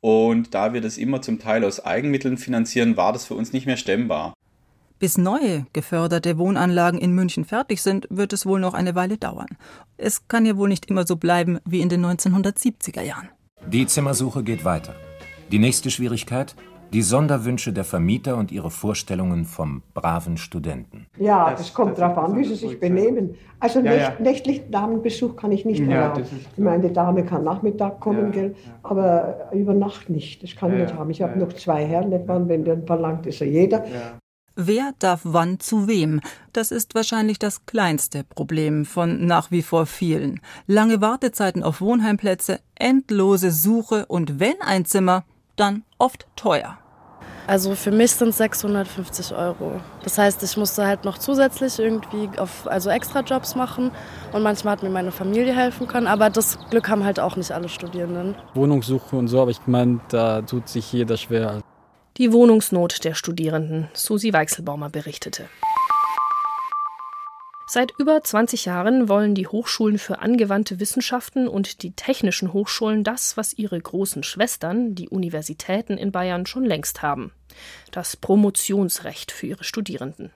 Und 0.00 0.54
da 0.54 0.72
wir 0.72 0.80
das 0.80 0.98
immer 0.98 1.22
zum 1.22 1.38
Teil 1.38 1.64
aus 1.64 1.84
Eigenmitteln 1.84 2.36
finanzieren, 2.36 2.96
war 2.96 3.12
das 3.12 3.26
für 3.26 3.34
uns 3.34 3.52
nicht 3.52 3.66
mehr 3.66 3.76
stemmbar. 3.76 4.34
Bis 4.98 5.16
neue 5.16 5.66
geförderte 5.72 6.36
Wohnanlagen 6.36 7.00
in 7.00 7.12
München 7.12 7.44
fertig 7.44 7.80
sind, 7.80 8.08
wird 8.10 8.32
es 8.32 8.44
wohl 8.44 8.58
noch 8.58 8.74
eine 8.74 8.96
Weile 8.96 9.18
dauern. 9.18 9.56
Es 9.96 10.26
kann 10.26 10.44
ja 10.44 10.56
wohl 10.56 10.68
nicht 10.68 10.86
immer 10.86 11.06
so 11.06 11.14
bleiben 11.14 11.60
wie 11.64 11.80
in 11.80 11.88
den 11.88 12.04
1970er 12.04 13.02
Jahren. 13.02 13.28
Die 13.66 13.86
Zimmersuche 13.86 14.42
geht 14.42 14.64
weiter. 14.64 14.96
Die 15.52 15.58
nächste 15.58 15.90
Schwierigkeit? 15.90 16.56
Die 16.92 17.02
Sonderwünsche 17.02 17.72
der 17.72 17.84
Vermieter 17.84 18.36
und 18.36 18.50
ihre 18.50 18.70
Vorstellungen 18.70 19.44
vom 19.44 19.82
braven 19.94 20.36
Studenten. 20.36 21.06
Ja, 21.18 21.50
das, 21.50 21.60
das 21.60 21.74
kommt 21.74 21.98
darauf 21.98 22.18
an, 22.18 22.36
wie 22.36 22.44
sie 22.44 22.56
sich 22.56 22.80
benehmen. 22.80 23.36
Also 23.60 23.78
ja, 23.80 23.94
ja. 23.94 24.12
nächtlichen 24.18 24.72
Damenbesuch 24.72 25.36
kann 25.36 25.52
ich 25.52 25.64
nicht 25.64 25.80
ja, 25.80 25.90
erlauben. 25.90 26.24
Ich 26.52 26.58
meine, 26.58 26.88
die 26.88 26.92
Dame 26.92 27.24
kann 27.24 27.44
Nachmittag 27.44 28.00
kommen, 28.00 28.32
gell, 28.32 28.56
aber 28.82 29.50
über 29.52 29.72
Nacht 29.72 30.10
nicht. 30.10 30.42
Das 30.42 30.56
kann 30.56 30.72
ich 30.72 30.80
nicht 30.80 30.94
haben. 30.94 31.10
Ich 31.10 31.22
habe 31.22 31.38
noch 31.38 31.52
zwei 31.52 31.84
Herren, 31.84 32.10
wenn 32.48 32.64
der 32.64 32.82
verlangt, 32.82 33.26
ist 33.26 33.38
ja 33.38 33.46
jeder. 33.46 33.84
Wer 34.56 34.92
darf 34.98 35.20
wann 35.22 35.60
zu 35.60 35.86
wem? 35.86 36.20
Das 36.52 36.70
ist 36.72 36.94
wahrscheinlich 36.94 37.38
das 37.38 37.66
kleinste 37.66 38.24
Problem 38.24 38.84
von 38.84 39.24
nach 39.24 39.50
wie 39.50 39.62
vor 39.62 39.86
vielen. 39.86 40.40
Lange 40.66 41.00
Wartezeiten 41.00 41.62
auf 41.62 41.80
Wohnheimplätze, 41.80 42.58
endlose 42.74 43.52
Suche 43.52 44.06
und 44.06 44.40
wenn 44.40 44.60
ein 44.60 44.84
Zimmer, 44.84 45.24
dann 45.60 45.84
oft 45.98 46.26
teuer. 46.36 46.78
Also 47.46 47.74
für 47.74 47.90
mich 47.90 48.12
sind 48.12 48.28
es 48.28 48.36
650 48.36 49.34
Euro. 49.34 49.80
Das 50.04 50.18
heißt, 50.18 50.42
ich 50.42 50.56
musste 50.56 50.86
halt 50.86 51.04
noch 51.04 51.18
zusätzlich 51.18 51.78
irgendwie 51.78 52.28
auf, 52.38 52.66
also 52.68 52.90
extra 52.90 53.20
Jobs 53.20 53.56
machen 53.56 53.90
und 54.32 54.42
manchmal 54.42 54.74
hat 54.74 54.82
mir 54.82 54.90
meine 54.90 55.10
Familie 55.10 55.54
helfen 55.54 55.88
können, 55.88 56.06
aber 56.06 56.30
das 56.30 56.58
Glück 56.70 56.88
haben 56.88 57.04
halt 57.04 57.18
auch 57.18 57.36
nicht 57.36 57.50
alle 57.50 57.68
Studierenden. 57.68 58.36
Wohnungssuche 58.54 59.16
und 59.16 59.28
so, 59.28 59.42
aber 59.42 59.50
ich 59.50 59.66
meine, 59.66 60.00
da 60.10 60.42
tut 60.42 60.68
sich 60.68 60.92
jeder 60.92 61.16
schwer. 61.16 61.60
Die 62.18 62.32
Wohnungsnot 62.32 63.04
der 63.04 63.14
Studierenden, 63.14 63.88
Susi 63.94 64.32
Weichselbaumer 64.32 64.88
berichtete. 64.88 65.46
Seit 67.72 67.92
über 68.00 68.20
20 68.20 68.64
Jahren 68.64 69.08
wollen 69.08 69.36
die 69.36 69.46
Hochschulen 69.46 70.00
für 70.00 70.18
angewandte 70.18 70.80
Wissenschaften 70.80 71.46
und 71.46 71.84
die 71.84 71.92
technischen 71.92 72.52
Hochschulen 72.52 73.04
das, 73.04 73.36
was 73.36 73.52
ihre 73.52 73.80
großen 73.80 74.24
Schwestern, 74.24 74.96
die 74.96 75.08
Universitäten 75.08 75.96
in 75.96 76.10
Bayern, 76.10 76.46
schon 76.46 76.64
längst 76.64 77.00
haben. 77.00 77.30
Das 77.92 78.16
Promotionsrecht 78.16 79.30
für 79.30 79.46
ihre 79.46 79.62
Studierenden. 79.62 80.32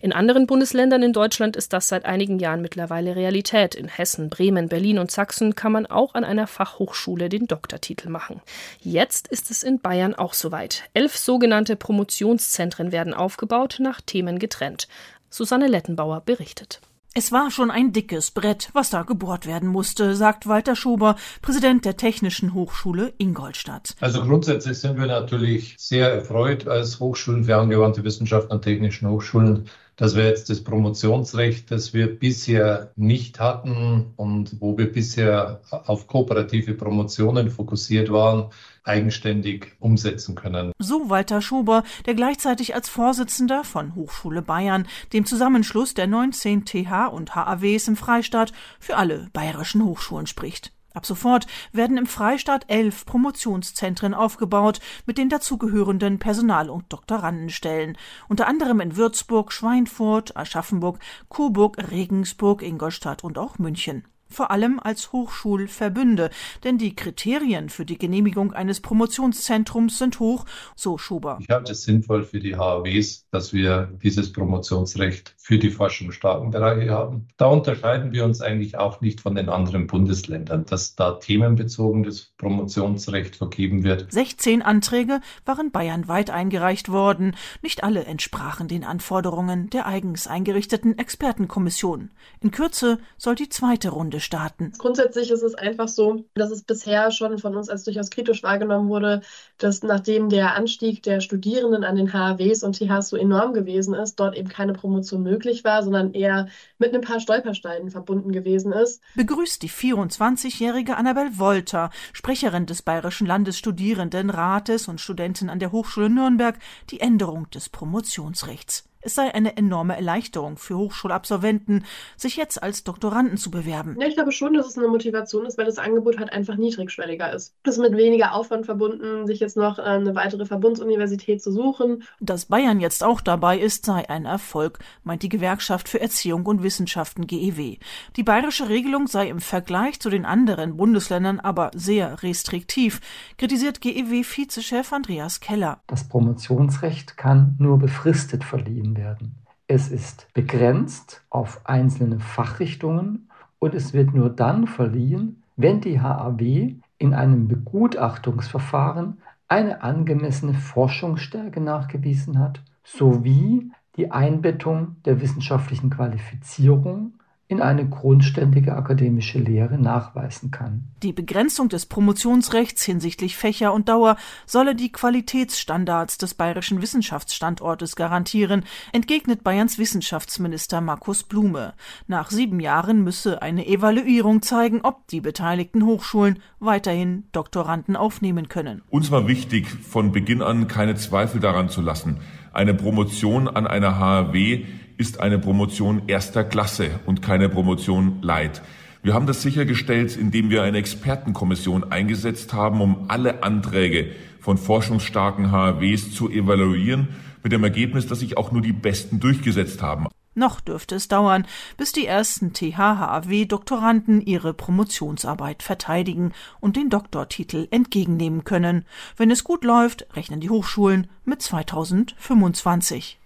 In 0.00 0.12
anderen 0.12 0.46
Bundesländern 0.46 1.02
in 1.02 1.12
Deutschland 1.12 1.56
ist 1.56 1.72
das 1.72 1.88
seit 1.88 2.04
einigen 2.04 2.38
Jahren 2.38 2.62
mittlerweile 2.62 3.16
Realität. 3.16 3.74
In 3.74 3.88
Hessen, 3.88 4.30
Bremen, 4.30 4.68
Berlin 4.68 5.00
und 5.00 5.10
Sachsen 5.10 5.56
kann 5.56 5.72
man 5.72 5.86
auch 5.86 6.14
an 6.14 6.24
einer 6.24 6.46
Fachhochschule 6.46 7.28
den 7.28 7.46
Doktortitel 7.46 8.08
machen. 8.08 8.40
Jetzt 8.80 9.26
ist 9.28 9.50
es 9.50 9.64
in 9.64 9.80
Bayern 9.80 10.14
auch 10.14 10.34
soweit. 10.34 10.84
Elf 10.94 11.16
sogenannte 11.16 11.74
Promotionszentren 11.74 12.92
werden 12.92 13.12
aufgebaut, 13.12 13.78
nach 13.80 14.00
Themen 14.00 14.38
getrennt. 14.38 14.86
Susanne 15.30 15.68
Lettenbauer 15.68 16.20
berichtet. 16.20 16.80
Es 17.12 17.32
war 17.32 17.50
schon 17.50 17.72
ein 17.72 17.92
dickes 17.92 18.30
Brett, 18.30 18.70
was 18.72 18.90
da 18.90 19.02
gebohrt 19.02 19.44
werden 19.44 19.68
musste, 19.68 20.14
sagt 20.14 20.46
Walter 20.46 20.76
Schober, 20.76 21.16
Präsident 21.42 21.84
der 21.84 21.96
Technischen 21.96 22.54
Hochschule 22.54 23.12
Ingolstadt. 23.18 23.96
Also 24.00 24.22
grundsätzlich 24.22 24.78
sind 24.78 24.96
wir 24.96 25.06
natürlich 25.06 25.74
sehr 25.76 26.12
erfreut 26.12 26.68
als 26.68 27.00
Hochschulen 27.00 27.44
für 27.44 27.56
angewandte 27.56 28.04
Wissenschaften 28.04 28.52
und 28.52 28.62
technischen 28.62 29.08
Hochschulen, 29.08 29.68
dass 29.96 30.14
wir 30.14 30.24
jetzt 30.24 30.50
das 30.50 30.62
Promotionsrecht, 30.62 31.70
das 31.72 31.92
wir 31.92 32.16
bisher 32.16 32.92
nicht 32.94 33.40
hatten 33.40 34.12
und 34.14 34.60
wo 34.60 34.78
wir 34.78 34.90
bisher 34.90 35.62
auf 35.70 36.06
kooperative 36.06 36.74
Promotionen 36.74 37.50
fokussiert 37.50 38.12
waren, 38.12 38.50
eigenständig 38.84 39.72
umsetzen 39.78 40.34
können. 40.34 40.72
So 40.78 41.10
Walter 41.10 41.42
Schober, 41.42 41.82
der 42.06 42.14
gleichzeitig 42.14 42.74
als 42.74 42.88
Vorsitzender 42.88 43.64
von 43.64 43.94
Hochschule 43.94 44.42
Bayern, 44.42 44.86
dem 45.12 45.26
Zusammenschluss 45.26 45.94
der 45.94 46.06
19 46.06 46.64
TH 46.64 47.06
und 47.06 47.34
HAWs 47.34 47.88
im 47.88 47.96
Freistaat, 47.96 48.52
für 48.78 48.96
alle 48.96 49.28
bayerischen 49.32 49.84
Hochschulen 49.84 50.26
spricht. 50.26 50.72
Ab 50.92 51.06
sofort 51.06 51.46
werden 51.72 51.96
im 51.96 52.06
Freistaat 52.06 52.64
elf 52.66 53.06
Promotionszentren 53.06 54.12
aufgebaut 54.12 54.80
mit 55.06 55.18
den 55.18 55.28
dazugehörenden 55.28 56.18
Personal- 56.18 56.68
und 56.68 56.92
Doktorandenstellen, 56.92 57.96
unter 58.28 58.48
anderem 58.48 58.80
in 58.80 58.96
Würzburg, 58.96 59.52
Schweinfurt, 59.52 60.36
Aschaffenburg, 60.36 60.98
Coburg, 61.28 61.76
Regensburg, 61.92 62.62
Ingolstadt 62.62 63.22
und 63.22 63.38
auch 63.38 63.58
München 63.58 64.04
vor 64.30 64.50
allem 64.50 64.80
als 64.80 65.12
Hochschulverbünde, 65.12 66.30
denn 66.64 66.78
die 66.78 66.94
Kriterien 66.94 67.68
für 67.68 67.84
die 67.84 67.98
Genehmigung 67.98 68.52
eines 68.52 68.80
Promotionszentrums 68.80 69.98
sind 69.98 70.20
hoch, 70.20 70.46
so 70.76 70.98
Schuber. 70.98 71.38
Ich 71.40 71.48
halte 71.50 71.72
es 71.72 71.82
sinnvoll 71.82 72.24
für 72.24 72.40
die 72.40 72.56
HAWs, 72.56 73.26
dass 73.30 73.52
wir 73.52 73.90
dieses 74.02 74.32
Promotionsrecht 74.32 75.34
für 75.36 75.58
die 75.58 75.70
forschungsstarken 75.70 76.50
Bereiche 76.50 76.90
haben. 76.90 77.28
Da 77.36 77.46
unterscheiden 77.46 78.12
wir 78.12 78.24
uns 78.24 78.40
eigentlich 78.40 78.78
auch 78.78 79.00
nicht 79.00 79.20
von 79.20 79.34
den 79.34 79.48
anderen 79.48 79.86
Bundesländern, 79.86 80.64
dass 80.64 80.94
da 80.94 81.12
themenbezogen 81.12 82.04
das 82.04 82.32
Promotionsrecht 82.38 83.36
vergeben 83.36 83.82
wird. 83.82 84.12
16 84.12 84.62
Anträge 84.62 85.20
waren 85.44 85.70
bayernweit 85.70 86.30
eingereicht 86.30 86.90
worden. 86.90 87.36
Nicht 87.62 87.82
alle 87.82 88.04
entsprachen 88.04 88.68
den 88.68 88.84
Anforderungen 88.84 89.70
der 89.70 89.86
eigens 89.86 90.26
eingerichteten 90.26 90.98
Expertenkommission. 90.98 92.10
In 92.40 92.50
Kürze 92.50 92.98
soll 93.18 93.34
die 93.34 93.48
zweite 93.48 93.90
Runde 93.90 94.19
starten. 94.20 94.72
Grundsätzlich 94.78 95.30
ist 95.30 95.42
es 95.42 95.54
einfach 95.54 95.88
so, 95.88 96.24
dass 96.34 96.50
es 96.50 96.62
bisher 96.62 97.10
schon 97.10 97.38
von 97.38 97.56
uns 97.56 97.68
als 97.68 97.84
durchaus 97.84 98.10
kritisch 98.10 98.42
wahrgenommen 98.42 98.88
wurde, 98.88 99.22
dass 99.58 99.82
nachdem 99.82 100.28
der 100.28 100.54
Anstieg 100.54 101.02
der 101.02 101.20
Studierenden 101.20 101.84
an 101.84 101.96
den 101.96 102.12
HAWs 102.12 102.62
und 102.62 102.76
THs 102.76 103.08
so 103.08 103.16
enorm 103.16 103.52
gewesen 103.52 103.94
ist, 103.94 104.20
dort 104.20 104.36
eben 104.36 104.48
keine 104.48 104.72
Promotion 104.72 105.22
möglich 105.22 105.64
war, 105.64 105.82
sondern 105.82 106.12
eher 106.12 106.48
mit 106.78 106.94
ein 106.94 107.00
paar 107.00 107.20
Stolpersteinen 107.20 107.90
verbunden 107.90 108.32
gewesen 108.32 108.72
ist. 108.72 109.02
Begrüßt 109.16 109.62
die 109.62 109.70
24-jährige 109.70 110.96
Annabel 110.96 111.38
Wolter, 111.38 111.90
Sprecherin 112.12 112.66
des 112.66 112.82
Bayerischen 112.82 113.26
Landesstudierendenrates 113.26 114.88
und 114.88 115.00
Studentin 115.00 115.50
an 115.50 115.58
der 115.58 115.72
Hochschule 115.72 116.10
Nürnberg, 116.10 116.58
die 116.90 117.00
Änderung 117.00 117.48
des 117.50 117.68
Promotionsrechts. 117.68 118.89
Es 119.02 119.14
sei 119.14 119.34
eine 119.34 119.56
enorme 119.56 119.96
Erleichterung 119.96 120.56
für 120.56 120.76
Hochschulabsolventen, 120.76 121.84
sich 122.16 122.36
jetzt 122.36 122.62
als 122.62 122.84
Doktoranden 122.84 123.38
zu 123.38 123.50
bewerben. 123.50 123.96
Ja, 123.98 124.06
ich 124.06 124.14
glaube 124.14 124.32
schon, 124.32 124.54
dass 124.54 124.66
es 124.66 124.76
eine 124.76 124.88
Motivation 124.88 125.46
ist, 125.46 125.56
weil 125.56 125.64
das 125.64 125.78
Angebot 125.78 126.18
halt 126.18 126.32
einfach 126.32 126.56
niedrigschwelliger 126.56 127.32
ist. 127.32 127.54
Es 127.62 127.76
ist 127.76 127.80
mit 127.80 127.96
weniger 127.96 128.34
Aufwand 128.34 128.66
verbunden, 128.66 129.26
sich 129.26 129.40
jetzt 129.40 129.56
noch 129.56 129.78
äh, 129.78 129.82
eine 129.82 130.14
weitere 130.14 130.44
Verbundsuniversität 130.44 131.42
zu 131.42 131.50
suchen. 131.50 132.04
Dass 132.20 132.46
Bayern 132.46 132.80
jetzt 132.80 133.02
auch 133.02 133.20
dabei 133.20 133.58
ist, 133.58 133.86
sei 133.86 134.08
ein 134.08 134.26
Erfolg, 134.26 134.78
meint 135.02 135.22
die 135.22 135.28
Gewerkschaft 135.30 135.88
für 135.88 136.00
Erziehung 136.00 136.44
und 136.46 136.62
Wissenschaften 136.62 137.26
GEW. 137.26 137.76
Die 138.16 138.22
bayerische 138.22 138.68
Regelung 138.68 139.06
sei 139.06 139.28
im 139.28 139.40
Vergleich 139.40 140.00
zu 140.00 140.10
den 140.10 140.26
anderen 140.26 140.76
Bundesländern 140.76 141.40
aber 141.40 141.70
sehr 141.74 142.22
restriktiv, 142.22 143.00
kritisiert 143.38 143.80
GEW-Vizechef 143.80 144.92
Andreas 144.92 145.40
Keller. 145.40 145.80
Das 145.86 146.08
Promotionsrecht 146.08 147.16
kann 147.16 147.56
nur 147.58 147.78
befristet 147.78 148.44
verliehen 148.44 148.89
vergeben 148.90 148.96
werden. 148.96 149.34
Es 149.66 149.88
ist 149.88 150.26
begrenzt 150.34 151.22
auf 151.30 151.60
einzelne 151.64 152.18
Fachrichtungen 152.18 153.28
und 153.58 153.74
es 153.74 153.92
wird 153.92 154.14
nur 154.14 154.30
dann 154.30 154.66
verliehen, 154.66 155.42
wenn 155.56 155.80
die 155.80 156.00
HAW 156.00 156.74
in 156.98 157.14
einem 157.14 157.46
Begutachtungsverfahren 157.46 159.18
eine 159.48 159.82
angemessene 159.82 160.54
Forschungsstärke 160.54 161.60
nachgewiesen 161.60 162.38
hat, 162.38 162.62
sowie 162.84 163.70
die 163.96 164.10
Einbettung 164.10 164.96
der 165.04 165.20
wissenschaftlichen 165.20 165.90
Qualifizierung 165.90 167.14
in 167.50 167.60
eine 167.60 167.84
grundständige 167.84 168.76
akademische 168.76 169.40
Lehre 169.40 169.76
nachweisen 169.76 170.52
kann. 170.52 170.84
Die 171.02 171.12
Begrenzung 171.12 171.68
des 171.68 171.84
Promotionsrechts 171.84 172.84
hinsichtlich 172.84 173.36
Fächer 173.36 173.74
und 173.74 173.88
Dauer 173.88 174.16
solle 174.46 174.76
die 174.76 174.92
Qualitätsstandards 174.92 176.16
des 176.16 176.34
bayerischen 176.34 176.80
Wissenschaftsstandortes 176.80 177.96
garantieren, 177.96 178.62
entgegnet 178.92 179.42
Bayerns 179.42 179.78
Wissenschaftsminister 179.78 180.80
Markus 180.80 181.24
Blume. 181.24 181.74
Nach 182.06 182.30
sieben 182.30 182.60
Jahren 182.60 183.02
müsse 183.02 183.42
eine 183.42 183.66
Evaluierung 183.66 184.42
zeigen, 184.42 184.82
ob 184.84 185.08
die 185.08 185.20
beteiligten 185.20 185.84
Hochschulen 185.84 186.38
weiterhin 186.60 187.24
Doktoranden 187.32 187.96
aufnehmen 187.96 188.48
können. 188.48 188.82
Uns 188.90 189.10
war 189.10 189.26
wichtig, 189.26 189.66
von 189.68 190.12
Beginn 190.12 190.40
an 190.40 190.68
keine 190.68 190.94
Zweifel 190.94 191.40
daran 191.40 191.68
zu 191.68 191.80
lassen. 191.80 192.18
Eine 192.52 192.74
Promotion 192.74 193.48
an 193.48 193.66
einer 193.66 193.98
HAW 193.98 194.64
ist 195.00 195.18
eine 195.18 195.38
Promotion 195.38 196.02
erster 196.08 196.44
Klasse 196.44 197.00
und 197.06 197.22
keine 197.22 197.48
Promotion 197.48 198.18
Light. 198.20 198.60
Wir 199.02 199.14
haben 199.14 199.26
das 199.26 199.40
sichergestellt, 199.40 200.14
indem 200.14 200.50
wir 200.50 200.62
eine 200.62 200.76
Expertenkommission 200.76 201.90
eingesetzt 201.90 202.52
haben, 202.52 202.82
um 202.82 203.06
alle 203.08 203.42
Anträge 203.42 204.10
von 204.40 204.58
forschungsstarken 204.58 205.50
HAWs 205.50 206.14
zu 206.14 206.28
evaluieren, 206.28 207.08
mit 207.42 207.52
dem 207.52 207.64
Ergebnis, 207.64 208.06
dass 208.08 208.20
sich 208.20 208.36
auch 208.36 208.52
nur 208.52 208.60
die 208.60 208.74
Besten 208.74 209.20
durchgesetzt 209.20 209.80
haben. 209.80 210.06
Noch 210.34 210.60
dürfte 210.60 210.96
es 210.96 211.08
dauern, 211.08 211.46
bis 211.78 211.92
die 211.92 212.04
ersten 212.04 212.52
THHW-Doktoranden 212.52 214.20
ihre 214.20 214.52
Promotionsarbeit 214.52 215.62
verteidigen 215.62 216.32
und 216.60 216.76
den 216.76 216.90
Doktortitel 216.90 217.68
entgegennehmen 217.70 218.44
können. 218.44 218.84
Wenn 219.16 219.30
es 219.30 219.44
gut 219.44 219.64
läuft, 219.64 220.06
rechnen 220.14 220.40
die 220.40 220.50
Hochschulen 220.50 221.06
mit 221.24 221.40
2025. 221.40 223.18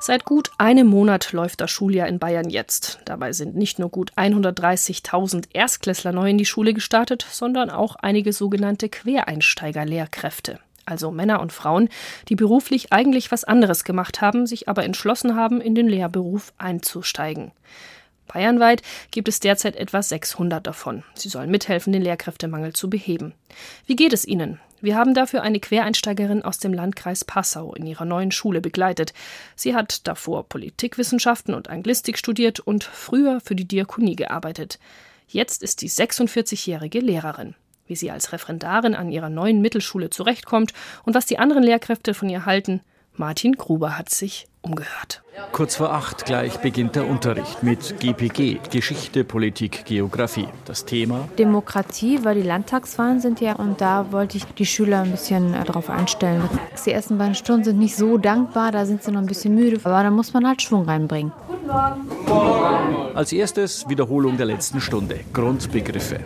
Seit 0.00 0.24
gut 0.24 0.52
einem 0.58 0.86
Monat 0.86 1.32
läuft 1.32 1.60
das 1.60 1.72
Schuljahr 1.72 2.06
in 2.06 2.20
Bayern 2.20 2.50
jetzt. 2.50 3.00
Dabei 3.04 3.32
sind 3.32 3.56
nicht 3.56 3.80
nur 3.80 3.90
gut 3.90 4.12
130.000 4.12 5.48
Erstklässler 5.52 6.12
neu 6.12 6.30
in 6.30 6.38
die 6.38 6.44
Schule 6.44 6.72
gestartet, 6.72 7.26
sondern 7.28 7.68
auch 7.68 7.96
einige 7.96 8.32
sogenannte 8.32 8.88
Quereinsteiger-Lehrkräfte. 8.88 10.60
Also 10.86 11.10
Männer 11.10 11.40
und 11.40 11.52
Frauen, 11.52 11.88
die 12.28 12.36
beruflich 12.36 12.92
eigentlich 12.92 13.32
was 13.32 13.44
anderes 13.44 13.84
gemacht 13.84 14.20
haben, 14.20 14.46
sich 14.46 14.68
aber 14.68 14.84
entschlossen 14.84 15.34
haben, 15.34 15.60
in 15.60 15.74
den 15.74 15.88
Lehrberuf 15.88 16.52
einzusteigen. 16.58 17.50
Bayernweit 18.28 18.82
gibt 19.10 19.28
es 19.28 19.40
derzeit 19.40 19.74
etwa 19.74 20.00
600 20.00 20.66
davon. 20.66 21.02
Sie 21.14 21.28
sollen 21.28 21.50
mithelfen, 21.50 21.92
den 21.92 22.02
Lehrkräftemangel 22.02 22.72
zu 22.72 22.88
beheben. 22.88 23.34
Wie 23.86 23.96
geht 23.96 24.12
es 24.12 24.26
ihnen? 24.26 24.60
Wir 24.80 24.96
haben 24.96 25.12
dafür 25.12 25.42
eine 25.42 25.58
Quereinsteigerin 25.58 26.42
aus 26.42 26.58
dem 26.58 26.72
Landkreis 26.72 27.24
Passau 27.24 27.74
in 27.74 27.86
ihrer 27.86 28.04
neuen 28.04 28.30
Schule 28.30 28.60
begleitet. 28.60 29.12
Sie 29.56 29.74
hat 29.74 30.06
davor 30.06 30.48
Politikwissenschaften 30.48 31.54
und 31.54 31.68
Anglistik 31.68 32.16
studiert 32.16 32.60
und 32.60 32.84
früher 32.84 33.40
für 33.40 33.56
die 33.56 33.66
Diakonie 33.66 34.14
gearbeitet. 34.14 34.78
Jetzt 35.26 35.62
ist 35.62 35.82
die 35.82 35.90
46-jährige 35.90 37.00
Lehrerin. 37.00 37.54
Wie 37.86 37.96
sie 37.96 38.10
als 38.10 38.32
Referendarin 38.32 38.94
an 38.94 39.10
ihrer 39.10 39.30
neuen 39.30 39.60
Mittelschule 39.60 40.10
zurechtkommt 40.10 40.72
und 41.04 41.14
was 41.14 41.26
die 41.26 41.38
anderen 41.38 41.64
Lehrkräfte 41.64 42.14
von 42.14 42.28
ihr 42.28 42.46
halten, 42.46 42.80
Martin 43.14 43.54
Gruber 43.54 43.98
hat 43.98 44.10
sich 44.10 44.46
umgehört. 44.68 45.22
Kurz 45.52 45.76
vor 45.76 45.92
acht 45.92 46.26
gleich 46.26 46.58
beginnt 46.58 46.96
der 46.96 47.08
Unterricht 47.08 47.62
mit 47.62 47.98
GPG, 48.00 48.58
Geschichte, 48.70 49.24
Politik, 49.24 49.84
Geografie. 49.84 50.48
Das 50.64 50.84
Thema? 50.84 51.28
Demokratie, 51.38 52.20
weil 52.24 52.34
die 52.36 52.46
Landtagswahlen 52.46 53.20
sind 53.20 53.40
ja 53.40 53.54
und 53.54 53.80
da 53.80 54.10
wollte 54.10 54.36
ich 54.36 54.44
die 54.44 54.66
Schüler 54.66 55.02
ein 55.02 55.12
bisschen 55.12 55.54
äh, 55.54 55.64
darauf 55.64 55.90
einstellen. 55.90 56.42
Die 56.84 56.92
ersten 56.92 57.18
beiden 57.18 57.34
Stunden 57.34 57.64
sind 57.64 57.78
nicht 57.78 57.96
so 57.96 58.18
dankbar, 58.18 58.72
da 58.72 58.84
sind 58.84 59.02
sie 59.02 59.10
noch 59.10 59.20
ein 59.20 59.26
bisschen 59.26 59.54
müde, 59.54 59.78
aber 59.84 60.02
da 60.02 60.10
muss 60.10 60.32
man 60.32 60.46
halt 60.46 60.60
Schwung 60.62 60.84
reinbringen. 60.84 61.32
Guten 61.46 61.66
Morgen. 61.66 63.16
Als 63.16 63.32
erstes 63.32 63.88
Wiederholung 63.88 64.36
der 64.36 64.46
letzten 64.46 64.80
Stunde, 64.80 65.20
Grundbegriffe. 65.32 66.20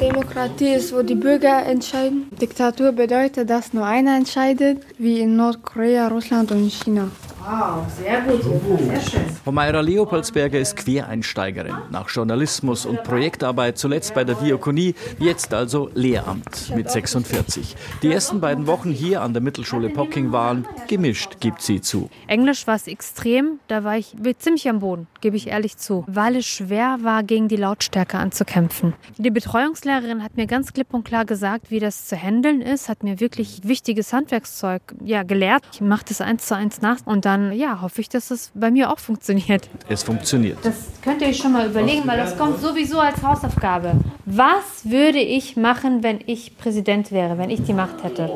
Demokratie 0.00 0.74
ist, 0.74 0.94
wo 0.94 1.02
die 1.02 1.14
Bürger 1.14 1.66
entscheiden. 1.66 2.28
Diktatur 2.40 2.92
bedeutet, 2.92 3.50
dass 3.50 3.72
nur 3.72 3.84
einer 3.84 4.16
entscheidet, 4.16 4.82
wie 4.98 5.20
in 5.20 5.36
Nordkorea, 5.36 6.08
Russland 6.08 6.52
und 6.52 6.70
China. 6.70 7.10
Wow, 7.48 7.86
sehr 7.96 8.22
gut. 8.22 8.42
Sehr 8.42 9.00
schön. 9.00 9.20
Homaira 9.46 9.80
Leopoldsberger 9.80 10.58
ist 10.58 10.74
Quereinsteigerin. 10.74 11.76
Nach 11.92 12.08
Journalismus 12.08 12.84
und 12.84 13.04
Projektarbeit 13.04 13.78
zuletzt 13.78 14.14
bei 14.14 14.24
der 14.24 14.34
Diakonie, 14.34 14.96
jetzt 15.20 15.54
also 15.54 15.88
Lehramt 15.94 16.74
mit 16.74 16.90
46. 16.90 17.76
Die 18.02 18.12
ersten 18.12 18.40
beiden 18.40 18.66
Wochen 18.66 18.90
hier 18.90 19.22
an 19.22 19.32
der 19.32 19.42
Mittelschule 19.42 19.90
Pocking 19.90 20.32
waren 20.32 20.66
gemischt, 20.88 21.38
gibt 21.38 21.62
sie 21.62 21.80
zu. 21.80 22.10
Englisch 22.26 22.66
war 22.66 22.74
es 22.74 22.88
extrem, 22.88 23.60
da 23.68 23.84
war 23.84 23.96
ich 23.96 24.16
ziemlich 24.38 24.68
am 24.68 24.80
Boden, 24.80 25.06
gebe 25.20 25.36
ich 25.36 25.46
ehrlich 25.46 25.76
zu, 25.76 26.04
weil 26.08 26.34
es 26.34 26.46
schwer 26.46 26.98
war, 27.02 27.22
gegen 27.22 27.46
die 27.46 27.54
Lautstärke 27.54 28.18
anzukämpfen. 28.18 28.94
Die 29.18 29.30
Betreuungslehrerin 29.30 30.24
hat 30.24 30.36
mir 30.36 30.48
ganz 30.48 30.72
klipp 30.72 30.92
und 30.92 31.04
klar 31.04 31.24
gesagt, 31.24 31.70
wie 31.70 31.78
das 31.78 32.06
zu 32.06 32.16
handeln 32.16 32.60
ist, 32.60 32.88
hat 32.88 33.04
mir 33.04 33.20
wirklich 33.20 33.60
wichtiges 33.62 34.12
Handwerkszeug 34.12 34.82
ja, 35.04 35.22
gelehrt. 35.22 35.62
Ich 35.72 35.80
mache 35.80 36.06
das 36.08 36.20
eins 36.20 36.46
zu 36.46 36.56
eins 36.56 36.80
nach 36.80 36.98
und 37.04 37.24
dann 37.24 37.35
dann 37.36 37.52
ja, 37.52 37.82
hoffe 37.82 38.00
ich, 38.00 38.08
dass 38.08 38.30
es 38.30 38.50
bei 38.54 38.70
mir 38.70 38.90
auch 38.90 38.98
funktioniert. 38.98 39.68
Es 39.88 40.02
funktioniert. 40.02 40.58
Das 40.62 40.74
könnt 41.02 41.20
ihr 41.20 41.28
euch 41.28 41.36
schon 41.36 41.52
mal 41.52 41.66
überlegen, 41.66 42.02
weil 42.06 42.16
das 42.16 42.36
kommt 42.36 42.60
sowieso 42.60 42.98
als 42.98 43.22
Hausaufgabe. 43.22 43.92
Was 44.24 44.84
würde 44.84 45.18
ich 45.18 45.56
machen, 45.56 46.02
wenn 46.02 46.18
ich 46.26 46.56
Präsident 46.56 47.12
wäre, 47.12 47.38
wenn 47.38 47.50
ich 47.50 47.62
die 47.62 47.74
Macht 47.74 48.02
hätte? 48.02 48.28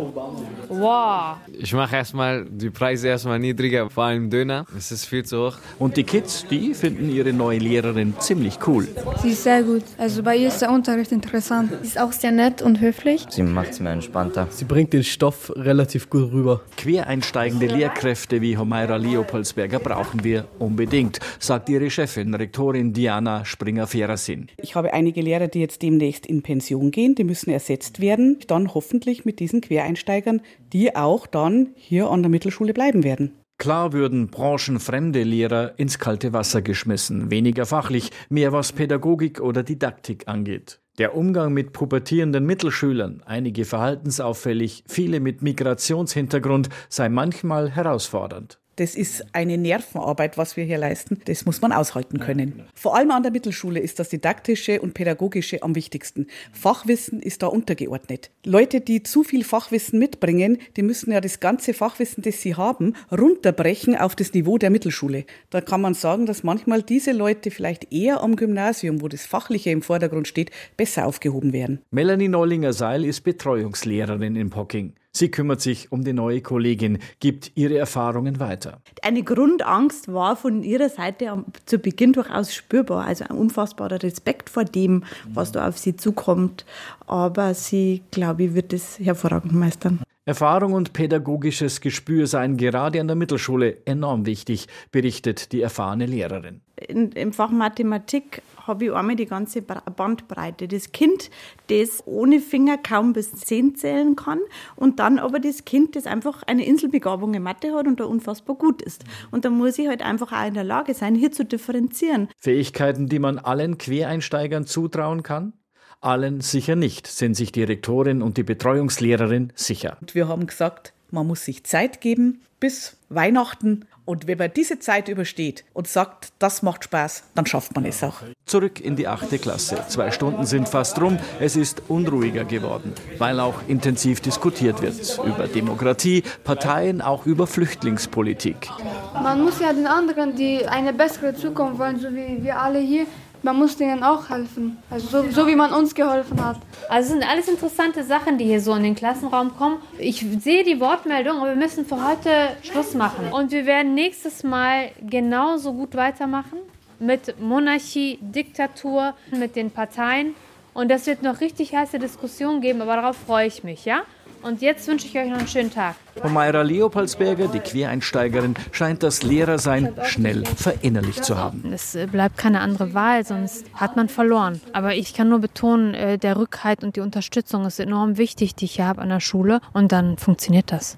Wow. 0.68 1.38
Ich 1.52 1.72
mache 1.72 1.96
erstmal 1.96 2.44
die 2.44 2.70
Preise 2.70 3.08
erstmal 3.08 3.38
niedriger, 3.38 3.90
vor 3.90 4.04
allem 4.04 4.30
Döner. 4.30 4.66
Es 4.76 4.92
ist 4.92 5.06
viel 5.06 5.24
zu 5.24 5.46
hoch. 5.46 5.56
Und 5.78 5.96
die 5.96 6.04
Kids, 6.04 6.46
die 6.48 6.74
finden 6.74 7.10
ihre 7.10 7.32
neue 7.32 7.58
Lehrerin 7.58 8.14
ziemlich 8.18 8.58
cool. 8.66 8.86
Sie 9.22 9.30
ist 9.30 9.42
sehr 9.42 9.62
gut. 9.62 9.82
Also 9.98 10.22
bei 10.22 10.36
ihr 10.36 10.48
ist 10.48 10.60
der 10.60 10.70
Unterricht 10.70 11.10
interessant. 11.10 11.72
Sie 11.82 11.88
ist 11.88 11.98
auch 12.00 12.12
sehr 12.12 12.32
nett 12.32 12.62
und 12.62 12.80
höflich. 12.80 13.26
Sie 13.30 13.42
macht 13.42 13.70
es 13.70 13.80
mir 13.80 13.90
entspannter. 13.90 14.46
Sie 14.50 14.64
bringt 14.64 14.92
den 14.92 15.04
Stoff 15.04 15.52
relativ 15.56 16.10
gut 16.10 16.30
rüber. 16.32 16.60
Quereinsteigende 16.76 17.66
Lehrkräfte 17.66 18.40
wie 18.40 18.56
Homaira 18.56 18.89
Leopoldsberger 18.98 19.78
brauchen 19.78 20.24
wir 20.24 20.46
unbedingt, 20.58 21.18
sagt 21.38 21.68
ihre 21.68 21.90
Chefin, 21.90 22.34
Rektorin 22.34 22.92
Diana 22.92 23.44
Springer-Ferasin. 23.44 24.48
Ich 24.56 24.74
habe 24.74 24.92
einige 24.92 25.20
Lehrer, 25.20 25.48
die 25.48 25.60
jetzt 25.60 25.82
demnächst 25.82 26.26
in 26.26 26.42
Pension 26.42 26.90
gehen, 26.90 27.14
die 27.14 27.24
müssen 27.24 27.50
ersetzt 27.50 28.00
werden. 28.00 28.38
Dann 28.46 28.74
hoffentlich 28.74 29.24
mit 29.24 29.40
diesen 29.40 29.60
Quereinsteigern, 29.60 30.40
die 30.72 30.96
auch 30.96 31.26
dann 31.26 31.70
hier 31.76 32.10
an 32.10 32.22
der 32.22 32.30
Mittelschule 32.30 32.72
bleiben 32.72 33.04
werden. 33.04 33.32
Klar 33.58 33.92
würden 33.92 34.28
branchenfremde 34.28 35.22
Lehrer 35.22 35.78
ins 35.78 35.98
kalte 35.98 36.32
Wasser 36.32 36.62
geschmissen, 36.62 37.30
weniger 37.30 37.66
fachlich, 37.66 38.10
mehr 38.30 38.52
was 38.52 38.72
Pädagogik 38.72 39.38
oder 39.40 39.62
Didaktik 39.62 40.28
angeht. 40.28 40.80
Der 40.96 41.14
Umgang 41.14 41.52
mit 41.52 41.72
pubertierenden 41.74 42.46
Mittelschülern, 42.46 43.22
einige 43.26 43.66
verhaltensauffällig, 43.66 44.84
viele 44.86 45.20
mit 45.20 45.42
Migrationshintergrund, 45.42 46.70
sei 46.88 47.08
manchmal 47.08 47.70
herausfordernd. 47.70 48.59
Das 48.80 48.94
ist 48.94 49.26
eine 49.34 49.58
Nervenarbeit, 49.58 50.38
was 50.38 50.56
wir 50.56 50.64
hier 50.64 50.78
leisten. 50.78 51.20
Das 51.26 51.44
muss 51.44 51.60
man 51.60 51.70
aushalten 51.70 52.18
können. 52.18 52.62
Vor 52.74 52.96
allem 52.96 53.10
an 53.10 53.22
der 53.22 53.30
Mittelschule 53.30 53.78
ist 53.78 53.98
das 53.98 54.08
Didaktische 54.08 54.80
und 54.80 54.94
Pädagogische 54.94 55.62
am 55.62 55.74
wichtigsten. 55.74 56.28
Fachwissen 56.50 57.20
ist 57.20 57.42
da 57.42 57.48
untergeordnet. 57.48 58.30
Leute, 58.42 58.80
die 58.80 59.02
zu 59.02 59.22
viel 59.22 59.44
Fachwissen 59.44 59.98
mitbringen, 59.98 60.56
die 60.78 60.82
müssen 60.82 61.12
ja 61.12 61.20
das 61.20 61.40
ganze 61.40 61.74
Fachwissen, 61.74 62.22
das 62.22 62.40
sie 62.40 62.54
haben, 62.54 62.94
runterbrechen 63.12 63.98
auf 63.98 64.16
das 64.16 64.32
Niveau 64.32 64.56
der 64.56 64.70
Mittelschule. 64.70 65.26
Da 65.50 65.60
kann 65.60 65.82
man 65.82 65.92
sagen, 65.92 66.24
dass 66.24 66.42
manchmal 66.42 66.82
diese 66.82 67.12
Leute 67.12 67.50
vielleicht 67.50 67.92
eher 67.92 68.22
am 68.22 68.34
Gymnasium, 68.34 69.02
wo 69.02 69.08
das 69.08 69.26
Fachliche 69.26 69.68
im 69.68 69.82
Vordergrund 69.82 70.26
steht, 70.26 70.52
besser 70.78 71.04
aufgehoben 71.04 71.52
werden. 71.52 71.82
Melanie 71.90 72.28
Neulinger-Seil 72.28 73.04
ist 73.04 73.20
Betreuungslehrerin 73.24 74.36
in 74.36 74.48
Pocking. 74.48 74.94
Sie 75.12 75.30
kümmert 75.30 75.60
sich 75.60 75.90
um 75.90 76.04
die 76.04 76.12
neue 76.12 76.40
Kollegin, 76.40 76.98
gibt 77.18 77.52
ihre 77.56 77.76
Erfahrungen 77.76 78.38
weiter. 78.38 78.80
Eine 79.02 79.22
Grundangst 79.22 80.12
war 80.12 80.36
von 80.36 80.62
ihrer 80.62 80.88
Seite 80.88 81.44
zu 81.66 81.78
Beginn 81.78 82.12
durchaus 82.12 82.54
spürbar, 82.54 83.06
also 83.06 83.24
ein 83.24 83.36
unfassbarer 83.36 84.02
Respekt 84.02 84.48
vor 84.48 84.64
dem, 84.64 85.04
was 85.28 85.52
da 85.52 85.68
auf 85.68 85.78
sie 85.78 85.96
zukommt. 85.96 86.64
Aber 87.06 87.54
sie, 87.54 88.02
glaube 88.12 88.44
ich, 88.44 88.54
wird 88.54 88.72
es 88.72 88.98
hervorragend 89.00 89.52
meistern. 89.52 90.00
Erfahrung 90.30 90.74
und 90.74 90.92
pädagogisches 90.92 91.80
Gespür 91.80 92.28
seien 92.28 92.56
gerade 92.56 93.00
an 93.00 93.08
der 93.08 93.16
Mittelschule 93.16 93.78
enorm 93.84 94.26
wichtig, 94.26 94.68
berichtet 94.92 95.50
die 95.50 95.60
erfahrene 95.60 96.06
Lehrerin. 96.06 96.60
In, 96.86 97.10
Im 97.10 97.32
Fach 97.32 97.50
Mathematik 97.50 98.40
habe 98.64 98.84
ich 98.84 98.92
einmal 98.92 99.16
die 99.16 99.26
ganze 99.26 99.60
Bandbreite. 99.60 100.68
Das 100.68 100.92
Kind, 100.92 101.30
das 101.66 102.04
ohne 102.06 102.38
Finger 102.38 102.78
kaum 102.78 103.12
bis 103.12 103.32
zehn 103.32 103.74
zählen 103.74 104.14
kann 104.14 104.38
und 104.76 105.00
dann 105.00 105.18
aber 105.18 105.40
das 105.40 105.64
Kind, 105.64 105.96
das 105.96 106.06
einfach 106.06 106.44
eine 106.44 106.64
Inselbegabung 106.64 107.34
in 107.34 107.42
Mathe 107.42 107.74
hat 107.74 107.88
und 107.88 107.98
da 107.98 108.04
unfassbar 108.04 108.54
gut 108.54 108.82
ist. 108.82 109.02
Und 109.32 109.44
da 109.44 109.50
muss 109.50 109.80
ich 109.80 109.88
halt 109.88 110.00
einfach 110.00 110.30
auch 110.30 110.46
in 110.46 110.54
der 110.54 110.62
Lage 110.62 110.94
sein, 110.94 111.16
hier 111.16 111.32
zu 111.32 111.44
differenzieren. 111.44 112.28
Fähigkeiten, 112.38 113.08
die 113.08 113.18
man 113.18 113.40
allen 113.40 113.78
Quereinsteigern 113.78 114.64
zutrauen 114.64 115.24
kann? 115.24 115.54
Allen 116.02 116.40
sicher 116.40 116.76
nicht, 116.76 117.06
sind 117.06 117.34
sich 117.34 117.52
die 117.52 117.62
Rektorin 117.62 118.22
und 118.22 118.38
die 118.38 118.42
Betreuungslehrerin 118.42 119.52
sicher. 119.54 119.98
Wir 120.12 120.28
haben 120.28 120.46
gesagt, 120.46 120.94
Man 121.10 121.26
muss 121.26 121.44
sich 121.44 121.64
Zeit 121.64 122.00
geben 122.00 122.40
bis 122.60 122.96
Weihnachten. 123.08 123.86
Und 124.04 124.26
wenn 124.26 124.38
man 124.38 124.52
diese 124.52 124.78
Zeit 124.78 125.08
übersteht 125.08 125.64
und 125.72 125.88
sagt, 125.88 126.32
das 126.38 126.62
macht 126.62 126.84
Spaß, 126.84 127.24
dann 127.34 127.46
schafft 127.46 127.74
man 127.74 127.84
es 127.84 128.02
auch. 128.02 128.22
Zurück 128.46 128.80
in 128.80 128.96
die 128.96 129.08
achte 129.08 129.38
Klasse. 129.38 129.84
Zwei 129.88 130.10
Stunden 130.10 130.46
sind 130.46 130.68
fast 130.68 131.00
rum. 131.00 131.18
Es 131.38 131.56
ist 131.56 131.82
unruhiger 131.88 132.44
geworden, 132.44 132.92
weil 133.18 133.40
auch 133.40 133.56
intensiv 133.68 134.20
diskutiert 134.20 134.82
wird 134.82 135.18
über 135.24 135.48
Demokratie, 135.48 136.22
Parteien, 136.44 137.00
auch 137.02 137.26
über 137.26 137.46
Flüchtlingspolitik. 137.46 138.68
Man 139.14 139.42
muss 139.42 139.60
ja 139.60 139.72
den 139.72 139.86
anderen, 139.86 140.34
die 140.34 140.66
eine 140.66 140.92
bessere 140.92 141.34
Zukunft 141.34 141.78
wollen, 141.78 141.98
so 141.98 142.08
wie 142.10 142.42
wir 142.42 142.60
alle 142.60 142.80
hier, 142.80 143.06
man 143.42 143.56
muss 143.56 143.76
denen 143.76 144.02
auch 144.02 144.28
helfen. 144.28 144.78
Also 144.90 145.22
so, 145.22 145.30
so, 145.30 145.46
wie 145.46 145.56
man 145.56 145.72
uns 145.72 145.94
geholfen 145.94 146.44
hat. 146.44 146.58
Also 146.88 147.10
sind 147.10 147.28
alles 147.28 147.48
interessante 147.48 148.04
Sachen, 148.04 148.38
die 148.38 148.44
hier 148.44 148.60
so 148.60 148.74
in 148.74 148.82
den 148.82 148.94
Klassenraum 148.94 149.56
kommen. 149.56 149.78
Ich 149.98 150.24
sehe 150.40 150.64
die 150.64 150.80
Wortmeldung, 150.80 151.38
aber 151.38 151.50
wir 151.50 151.56
müssen 151.56 151.84
für 151.84 152.06
heute 152.06 152.30
Schluss 152.62 152.94
machen. 152.94 153.32
Und 153.32 153.52
wir 153.52 153.66
werden 153.66 153.94
nächstes 153.94 154.42
Mal 154.42 154.90
genauso 155.00 155.72
gut 155.72 155.94
weitermachen 155.94 156.58
mit 156.98 157.40
Monarchie, 157.40 158.18
Diktatur, 158.20 159.14
mit 159.30 159.56
den 159.56 159.70
Parteien. 159.70 160.34
Und 160.72 160.90
das 160.90 161.06
wird 161.06 161.22
noch 161.22 161.40
richtig 161.40 161.74
heiße 161.74 161.98
Diskussionen 161.98 162.60
geben, 162.60 162.80
aber 162.82 162.96
darauf 162.96 163.16
freue 163.16 163.46
ich 163.46 163.64
mich, 163.64 163.84
ja? 163.84 164.02
Und 164.42 164.62
jetzt 164.62 164.88
wünsche 164.88 165.06
ich 165.06 165.18
euch 165.18 165.28
noch 165.28 165.38
einen 165.38 165.48
schönen 165.48 165.70
Tag. 165.70 165.96
Humaira 166.22 166.62
Leopoldsberger, 166.62 167.48
die 167.48 167.60
Quereinsteigerin, 167.60 168.54
scheint 168.72 169.02
das 169.02 169.22
Lehrersein 169.22 169.94
schnell 170.04 170.44
verinnerlicht 170.46 171.24
zu 171.24 171.36
haben. 171.36 171.70
Es 171.72 171.94
äh, 171.94 172.06
bleibt 172.06 172.38
keine 172.38 172.60
andere 172.60 172.94
Wahl, 172.94 173.24
sonst 173.24 173.66
hat 173.74 173.96
man 173.96 174.08
verloren. 174.08 174.60
Aber 174.72 174.94
ich 174.94 175.12
kann 175.12 175.28
nur 175.28 175.40
betonen, 175.40 175.94
äh, 175.94 176.18
der 176.18 176.38
Rückhalt 176.38 176.82
und 176.82 176.96
die 176.96 177.00
Unterstützung 177.00 177.66
ist 177.66 177.80
enorm 177.80 178.16
wichtig, 178.16 178.54
die 178.54 178.64
ich 178.64 178.76
hier 178.76 178.86
habe 178.86 179.02
an 179.02 179.10
der 179.10 179.20
Schule. 179.20 179.60
Und 179.74 179.92
dann 179.92 180.16
funktioniert 180.16 180.72
das. 180.72 180.96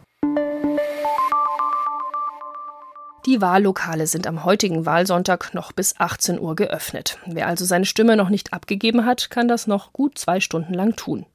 Die 3.26 3.40
Wahllokale 3.40 4.06
sind 4.08 4.26
am 4.26 4.44
heutigen 4.44 4.84
Wahlsonntag 4.84 5.54
noch 5.54 5.72
bis 5.72 5.94
18 5.98 6.40
Uhr 6.40 6.56
geöffnet. 6.56 7.18
Wer 7.26 7.46
also 7.46 7.64
seine 7.64 7.86
Stimme 7.86 8.16
noch 8.16 8.30
nicht 8.30 8.52
abgegeben 8.52 9.04
hat, 9.04 9.30
kann 9.30 9.46
das 9.46 9.66
noch 9.66 9.92
gut 9.92 10.18
zwei 10.18 10.40
Stunden 10.40 10.74
lang 10.74 10.96
tun 10.96 11.26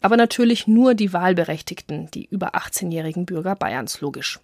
aber 0.00 0.16
natürlich 0.16 0.66
nur 0.66 0.94
die 0.94 1.12
Wahlberechtigten, 1.12 2.10
die 2.10 2.26
über 2.30 2.54
18-jährigen 2.54 3.26
Bürger 3.26 3.54
Bayerns 3.54 4.00
logisch. 4.00 4.40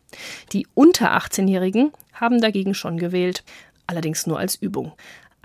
Die 0.52 0.66
unter 0.74 1.16
18-jährigen 1.16 1.92
haben 2.12 2.40
dagegen 2.40 2.74
schon 2.74 2.98
gewählt, 2.98 3.42
allerdings 3.86 4.26
nur 4.26 4.38
als 4.38 4.56
Übung. 4.56 4.92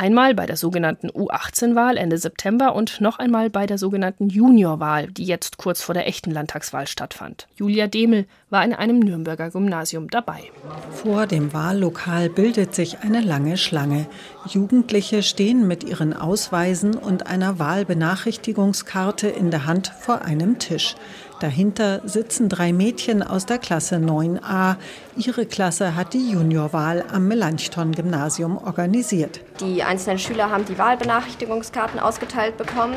Einmal 0.02 0.34
bei 0.34 0.48
der 0.48 0.58
sogenannten 0.58 1.12
U18-Wahl 1.12 1.96
Ende 1.96 2.18
September 2.18 2.74
und 2.74 3.02
noch 3.02 3.20
einmal 3.20 3.52
bei 3.52 3.68
der 3.68 3.78
sogenannten 3.78 4.30
Juniorwahl, 4.30 5.12
die 5.12 5.26
jetzt 5.26 5.58
kurz 5.58 5.84
vor 5.84 5.94
der 5.94 6.08
echten 6.08 6.32
Landtagswahl 6.32 6.88
stattfand. 6.88 7.48
Julia 7.56 7.86
Demel 7.86 8.26
war 8.50 8.66
in 8.66 8.74
einem 8.74 8.98
Nürnberger 8.98 9.52
Gymnasium 9.52 10.10
dabei. 10.10 10.46
Vor 10.90 11.28
dem 11.28 11.54
Wahllokal 11.54 12.32
bildet 12.32 12.74
sich 12.74 13.02
eine 13.02 13.22
lange 13.22 13.58
Schlange. 13.58 14.08
Jugendliche 14.48 15.22
stehen 15.22 15.68
mit 15.68 15.84
ihren 15.84 16.14
Ausweisen 16.14 16.96
und 16.96 17.28
einer 17.28 17.60
Wahlbenachrichtigungskarte 17.60 19.28
in 19.28 19.52
der 19.52 19.68
Hand 19.68 19.94
vor 20.00 20.24
einem 20.24 20.58
Tisch. 20.58 20.96
Dahinter 21.41 22.01
sitzen 22.08 22.49
drei 22.49 22.71
Mädchen 22.71 23.23
aus 23.23 23.47
der 23.47 23.58
Klasse 23.58 23.95
9a. 23.95 24.75
Ihre 25.17 25.47
Klasse 25.47 25.95
hat 25.95 26.13
die 26.13 26.30
Juniorwahl 26.34 27.04
am 27.12 27.27
Melanchthon-Gymnasium 27.27 28.60
organisiert. 28.60 29.39
Die 29.60 29.82
einzelnen 29.82 30.19
Schüler 30.19 30.51
haben 30.51 30.65
die 30.65 30.77
Wahlbenachrichtigungskarten 30.77 31.99
ausgeteilt 31.99 32.58
bekommen. 32.58 32.93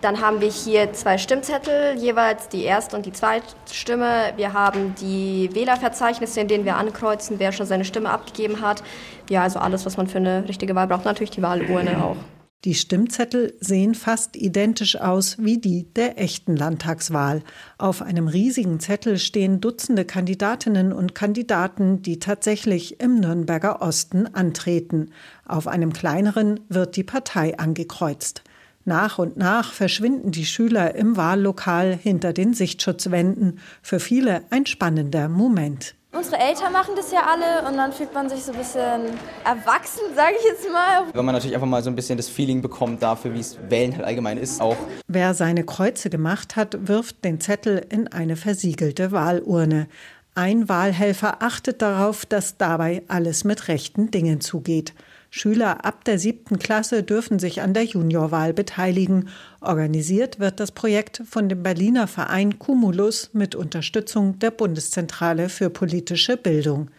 Dann 0.00 0.20
haben 0.20 0.40
wir 0.40 0.48
hier 0.48 0.92
zwei 0.92 1.18
Stimmzettel, 1.18 1.98
jeweils 1.98 2.48
die 2.48 2.62
erste 2.62 2.94
und 2.94 3.04
die 3.04 3.12
zweite 3.12 3.46
Stimme. 3.68 4.32
Wir 4.36 4.52
haben 4.52 4.94
die 5.00 5.50
Wählerverzeichnisse, 5.52 6.40
in 6.40 6.46
denen 6.46 6.64
wir 6.64 6.76
ankreuzen, 6.76 7.40
wer 7.40 7.50
schon 7.50 7.66
seine 7.66 7.84
Stimme 7.84 8.10
abgegeben 8.10 8.60
hat. 8.60 8.84
Ja, 9.28 9.42
also 9.42 9.58
alles, 9.58 9.84
was 9.86 9.96
man 9.96 10.06
für 10.06 10.18
eine 10.18 10.46
richtige 10.46 10.76
Wahl 10.76 10.86
braucht. 10.86 11.04
Natürlich 11.04 11.30
die 11.30 11.42
Wahlurne 11.42 12.00
auch. 12.00 12.37
Die 12.64 12.74
Stimmzettel 12.74 13.54
sehen 13.60 13.94
fast 13.94 14.34
identisch 14.34 15.00
aus 15.00 15.36
wie 15.38 15.58
die 15.58 15.84
der 15.94 16.20
echten 16.20 16.56
Landtagswahl. 16.56 17.42
Auf 17.78 18.02
einem 18.02 18.26
riesigen 18.26 18.80
Zettel 18.80 19.18
stehen 19.18 19.60
Dutzende 19.60 20.04
Kandidatinnen 20.04 20.92
und 20.92 21.14
Kandidaten, 21.14 22.02
die 22.02 22.18
tatsächlich 22.18 23.00
im 23.00 23.20
Nürnberger 23.20 23.80
Osten 23.80 24.26
antreten. 24.34 25.10
Auf 25.46 25.68
einem 25.68 25.92
kleineren 25.92 26.58
wird 26.68 26.96
die 26.96 27.04
Partei 27.04 27.56
angekreuzt. 27.56 28.42
Nach 28.84 29.18
und 29.20 29.36
nach 29.36 29.72
verschwinden 29.72 30.32
die 30.32 30.46
Schüler 30.46 30.96
im 30.96 31.16
Wahllokal 31.16 31.94
hinter 31.94 32.32
den 32.32 32.54
Sichtschutzwänden. 32.54 33.60
Für 33.82 34.00
viele 34.00 34.42
ein 34.50 34.66
spannender 34.66 35.28
Moment. 35.28 35.94
Unsere 36.10 36.38
Eltern 36.38 36.72
machen 36.72 36.94
das 36.96 37.12
ja 37.12 37.20
alle 37.26 37.68
und 37.68 37.76
dann 37.76 37.92
fühlt 37.92 38.14
man 38.14 38.30
sich 38.30 38.42
so 38.42 38.52
ein 38.52 38.58
bisschen 38.58 39.02
erwachsen, 39.44 40.00
sage 40.16 40.36
ich 40.38 40.44
jetzt 40.44 40.66
mal. 40.72 41.04
Wenn 41.12 41.24
man 41.24 41.34
natürlich 41.34 41.54
einfach 41.54 41.68
mal 41.68 41.82
so 41.82 41.90
ein 41.90 41.96
bisschen 41.96 42.16
das 42.16 42.30
Feeling 42.30 42.62
bekommt 42.62 43.02
dafür, 43.02 43.34
wie 43.34 43.40
es 43.40 43.58
Wählen 43.68 43.94
halt 43.94 44.06
allgemein 44.06 44.38
ist 44.38 44.58
auch. 44.62 44.76
Wer 45.06 45.34
seine 45.34 45.64
Kreuze 45.64 46.08
gemacht 46.08 46.56
hat, 46.56 46.88
wirft 46.88 47.26
den 47.26 47.42
Zettel 47.42 47.84
in 47.90 48.08
eine 48.08 48.36
versiegelte 48.36 49.12
Wahlurne. 49.12 49.86
Ein 50.34 50.70
Wahlhelfer 50.70 51.42
achtet 51.42 51.82
darauf, 51.82 52.24
dass 52.24 52.56
dabei 52.56 53.02
alles 53.08 53.44
mit 53.44 53.68
rechten 53.68 54.10
Dingen 54.10 54.40
zugeht. 54.40 54.94
Schüler 55.30 55.84
ab 55.84 56.04
der 56.04 56.18
siebten 56.18 56.58
Klasse 56.58 57.02
dürfen 57.02 57.38
sich 57.38 57.60
an 57.60 57.74
der 57.74 57.84
Juniorwahl 57.84 58.54
beteiligen. 58.54 59.28
Organisiert 59.60 60.40
wird 60.40 60.58
das 60.58 60.72
Projekt 60.72 61.22
von 61.28 61.48
dem 61.48 61.62
Berliner 61.62 62.06
Verein 62.06 62.58
Cumulus 62.58 63.30
mit 63.34 63.54
Unterstützung 63.54 64.38
der 64.38 64.50
Bundeszentrale 64.50 65.48
für 65.48 65.68
politische 65.68 66.36
Bildung. 66.36 66.90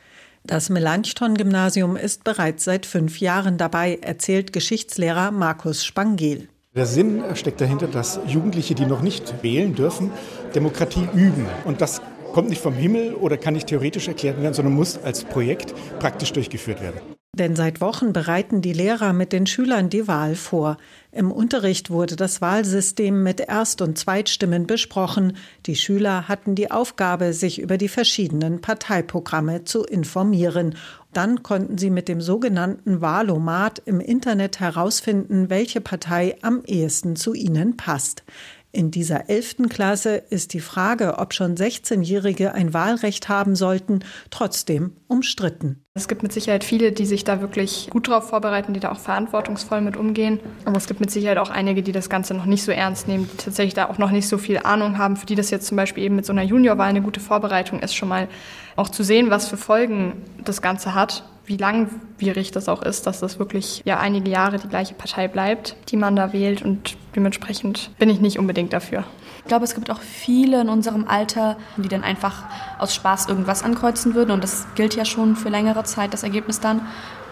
Das 0.43 0.69
Melanchthon-Gymnasium 0.69 1.95
ist 1.95 2.23
bereits 2.23 2.63
seit 2.63 2.85
fünf 2.85 3.19
Jahren 3.19 3.57
dabei, 3.57 3.99
erzählt 4.01 4.53
Geschichtslehrer 4.53 5.31
Markus 5.31 5.83
Spangel. 5.83 6.47
Der 6.75 6.85
Sinn 6.85 7.23
steckt 7.33 7.61
dahinter, 7.61 7.87
dass 7.87 8.19
Jugendliche, 8.27 8.75
die 8.75 8.85
noch 8.85 9.01
nicht 9.01 9.43
wählen 9.43 9.73
dürfen, 9.73 10.11
Demokratie 10.53 11.07
üben. 11.13 11.47
Und 11.65 11.81
das 11.81 12.01
kommt 12.31 12.49
nicht 12.49 12.61
vom 12.61 12.75
Himmel 12.75 13.15
oder 13.15 13.37
kann 13.37 13.55
nicht 13.55 13.67
theoretisch 13.67 14.07
erklärt 14.07 14.41
werden, 14.41 14.53
sondern 14.53 14.75
muss 14.75 14.97
als 14.97 15.23
Projekt 15.23 15.73
praktisch 15.99 16.31
durchgeführt 16.31 16.81
werden. 16.81 17.18
Denn 17.35 17.55
seit 17.55 17.79
Wochen 17.79 18.11
bereiten 18.11 18.61
die 18.61 18.73
Lehrer 18.73 19.13
mit 19.13 19.31
den 19.33 19.45
Schülern 19.45 19.89
die 19.89 20.07
Wahl 20.07 20.35
vor. 20.35 20.77
Im 21.11 21.31
Unterricht 21.31 21.91
wurde 21.91 22.15
das 22.15 22.41
Wahlsystem 22.41 23.21
mit 23.21 23.39
Erst- 23.39 23.83
und 23.83 23.99
Zweitstimmen 23.99 24.65
besprochen. 24.65 25.37
Die 25.67 25.75
Schüler 25.75 26.27
hatten 26.27 26.55
die 26.55 26.71
Aufgabe, 26.71 27.33
sich 27.33 27.59
über 27.59 27.77
die 27.77 27.87
verschiedenen 27.87 28.61
Parteiprogramme 28.61 29.63
zu 29.63 29.83
informieren. 29.83 30.75
Dann 31.13 31.43
konnten 31.43 31.77
sie 31.77 31.91
mit 31.91 32.07
dem 32.07 32.19
sogenannten 32.19 32.99
Wahlomat 32.99 33.79
im 33.85 33.99
Internet 33.99 34.59
herausfinden, 34.59 35.49
welche 35.49 35.81
Partei 35.81 36.35
am 36.41 36.63
ehesten 36.65 37.15
zu 37.15 37.35
ihnen 37.35 37.77
passt. 37.77 38.23
In 38.71 38.91
dieser 38.91 39.31
elften 39.31 39.67
Klasse 39.67 40.15
ist 40.15 40.53
die 40.53 40.59
Frage, 40.59 41.17
ob 41.17 41.33
schon 41.33 41.55
16-Jährige 41.55 42.53
ein 42.53 42.71
Wahlrecht 42.71 43.27
haben 43.27 43.55
sollten, 43.55 44.03
trotzdem 44.29 44.95
umstritten. 45.07 45.83
Es 45.95 46.07
gibt 46.07 46.21
mit 46.21 46.31
Sicherheit 46.31 46.63
viele, 46.63 46.91
die 46.91 47.07
sich 47.07 47.23
da 47.23 47.41
wirklich 47.41 47.89
gut 47.89 48.07
drauf 48.07 48.29
vorbereiten, 48.29 48.73
die 48.73 48.79
da 48.79 48.91
auch 48.91 48.99
verantwortungsvoll 48.99 49.81
mit 49.81 49.97
umgehen. 49.97 50.39
Aber 50.65 50.77
es 50.77 50.85
gibt 50.85 50.99
mit 50.99 51.09
Sicherheit 51.09 51.39
auch 51.39 51.49
einige, 51.49 51.81
die 51.81 51.91
das 51.91 52.11
Ganze 52.11 52.35
noch 52.35 52.45
nicht 52.45 52.63
so 52.63 52.71
ernst 52.71 53.07
nehmen, 53.07 53.27
die 53.33 53.37
tatsächlich 53.37 53.73
da 53.73 53.89
auch 53.89 53.97
noch 53.97 54.11
nicht 54.11 54.27
so 54.27 54.37
viel 54.37 54.59
Ahnung 54.59 54.99
haben, 54.99 55.17
für 55.17 55.25
die 55.25 55.35
das 55.35 55.49
jetzt 55.49 55.65
zum 55.65 55.75
Beispiel 55.75 56.03
eben 56.03 56.15
mit 56.15 56.27
so 56.27 56.31
einer 56.31 56.43
Juniorwahl 56.43 56.89
eine 56.89 57.01
gute 57.01 57.19
Vorbereitung 57.19 57.79
ist, 57.79 57.95
schon 57.95 58.09
mal 58.09 58.27
auch 58.75 58.89
zu 58.89 59.03
sehen, 59.03 59.31
was 59.31 59.47
für 59.47 59.57
Folgen 59.57 60.21
das 60.45 60.61
Ganze 60.61 60.93
hat 60.93 61.23
wie 61.49 61.57
langwierig 61.57 62.51
das 62.51 62.69
auch 62.69 62.83
ist, 62.83 63.07
dass 63.07 63.19
das 63.21 63.39
wirklich 63.39 63.81
ja 63.83 63.99
einige 63.99 64.29
Jahre 64.29 64.59
die 64.59 64.67
gleiche 64.67 64.93
Partei 64.93 65.27
bleibt, 65.27 65.75
die 65.89 65.97
man 65.97 66.15
da 66.15 66.31
wählt 66.31 66.61
und 66.61 66.95
dementsprechend 67.19 67.91
bin 67.99 68.09
ich 68.09 68.21
nicht 68.21 68.39
unbedingt 68.39 68.71
dafür. 68.73 69.03
Ich 69.39 69.45
glaube, 69.45 69.65
es 69.65 69.75
gibt 69.75 69.91
auch 69.91 69.99
viele 69.99 70.61
in 70.61 70.69
unserem 70.69 71.07
Alter, 71.07 71.57
die 71.77 71.89
dann 71.89 72.03
einfach 72.03 72.43
aus 72.79 72.95
Spaß 72.95 73.27
irgendwas 73.27 73.61
ankreuzen 73.61 74.15
würden 74.15 74.31
und 74.31 74.43
das 74.43 74.65
gilt 74.75 74.95
ja 74.95 75.05
schon 75.05 75.35
für 75.35 75.49
längere 75.49 75.83
Zeit, 75.83 76.13
das 76.13 76.23
Ergebnis 76.23 76.59
dann. 76.59 76.81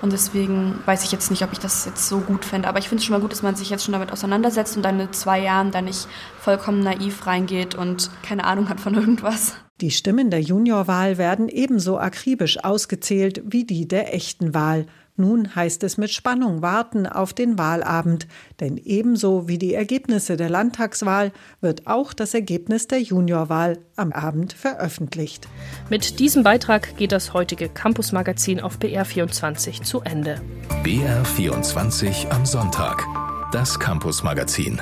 Und 0.02 0.14
deswegen 0.14 0.80
weiß 0.86 1.04
ich 1.06 1.12
jetzt 1.12 1.32
nicht, 1.32 1.44
ob 1.44 1.54
ich 1.54 1.60
das 1.60 1.86
jetzt 1.86 2.08
so 2.08 2.20
gut 2.20 2.46
fände. 2.46 2.68
Aber 2.68 2.78
ich 2.78 2.88
finde 2.88 3.00
es 3.00 3.06
schon 3.06 3.14
mal 3.14 3.22
gut, 3.22 3.32
dass 3.32 3.42
man 3.42 3.56
sich 3.56 3.72
jetzt 3.72 3.84
schon 3.84 3.94
damit 3.94 4.12
auseinandersetzt 4.12 4.78
und 4.78 4.84
dann 4.84 5.00
in 5.00 5.12
zwei 5.12 5.42
Jahren 5.42 5.72
dann 5.72 5.86
nicht 5.86 6.08
vollkommen 6.40 6.82
naiv 6.82 7.26
reingeht 7.26 7.74
und 7.74 8.12
keine 8.22 8.44
Ahnung 8.44 8.70
hat 8.70 8.80
von 8.80 8.94
irgendwas. 8.94 9.56
Die 9.82 9.92
Stimmen 9.92 10.30
der 10.30 10.42
Juniorwahl 10.42 11.18
werden 11.18 11.50
ebenso 11.50 11.98
akribisch 11.98 12.64
ausgezählt 12.64 13.42
wie 13.46 13.64
die 13.64 13.88
der 13.88 14.14
echten 14.14 14.54
Wahl. 14.54 14.86
Nun 15.18 15.56
heißt 15.56 15.84
es 15.84 15.98
mit 15.98 16.12
Spannung 16.12 16.62
warten 16.62 17.08
auf 17.08 17.34
den 17.34 17.58
Wahlabend, 17.58 18.28
denn 18.60 18.78
ebenso 18.78 19.48
wie 19.48 19.58
die 19.58 19.74
Ergebnisse 19.74 20.38
der 20.38 20.50
Landtagswahl 20.50 21.32
wird 21.60 21.88
auch 21.88 22.14
das 22.14 22.36
Ergebnis 22.36 22.88
der 22.88 23.02
Juniorwahl 23.02 23.80
am 23.96 24.12
Abend 24.12 24.54
veröffentlicht. 24.54 25.48
Mit 25.90 26.20
diesem 26.20 26.44
Beitrag 26.44 26.96
geht 26.98 27.12
das 27.12 27.34
heutige 27.34 27.68
Campus-Magazin 27.68 28.62
auf 28.62 28.78
BR24 28.78 29.82
zu 29.82 30.02
Ende. 30.02 30.40
BR24 30.84 32.30
am 32.30 32.46
Sonntag. 32.46 33.04
Das 33.52 33.80
Campus-Magazin. 33.80 34.80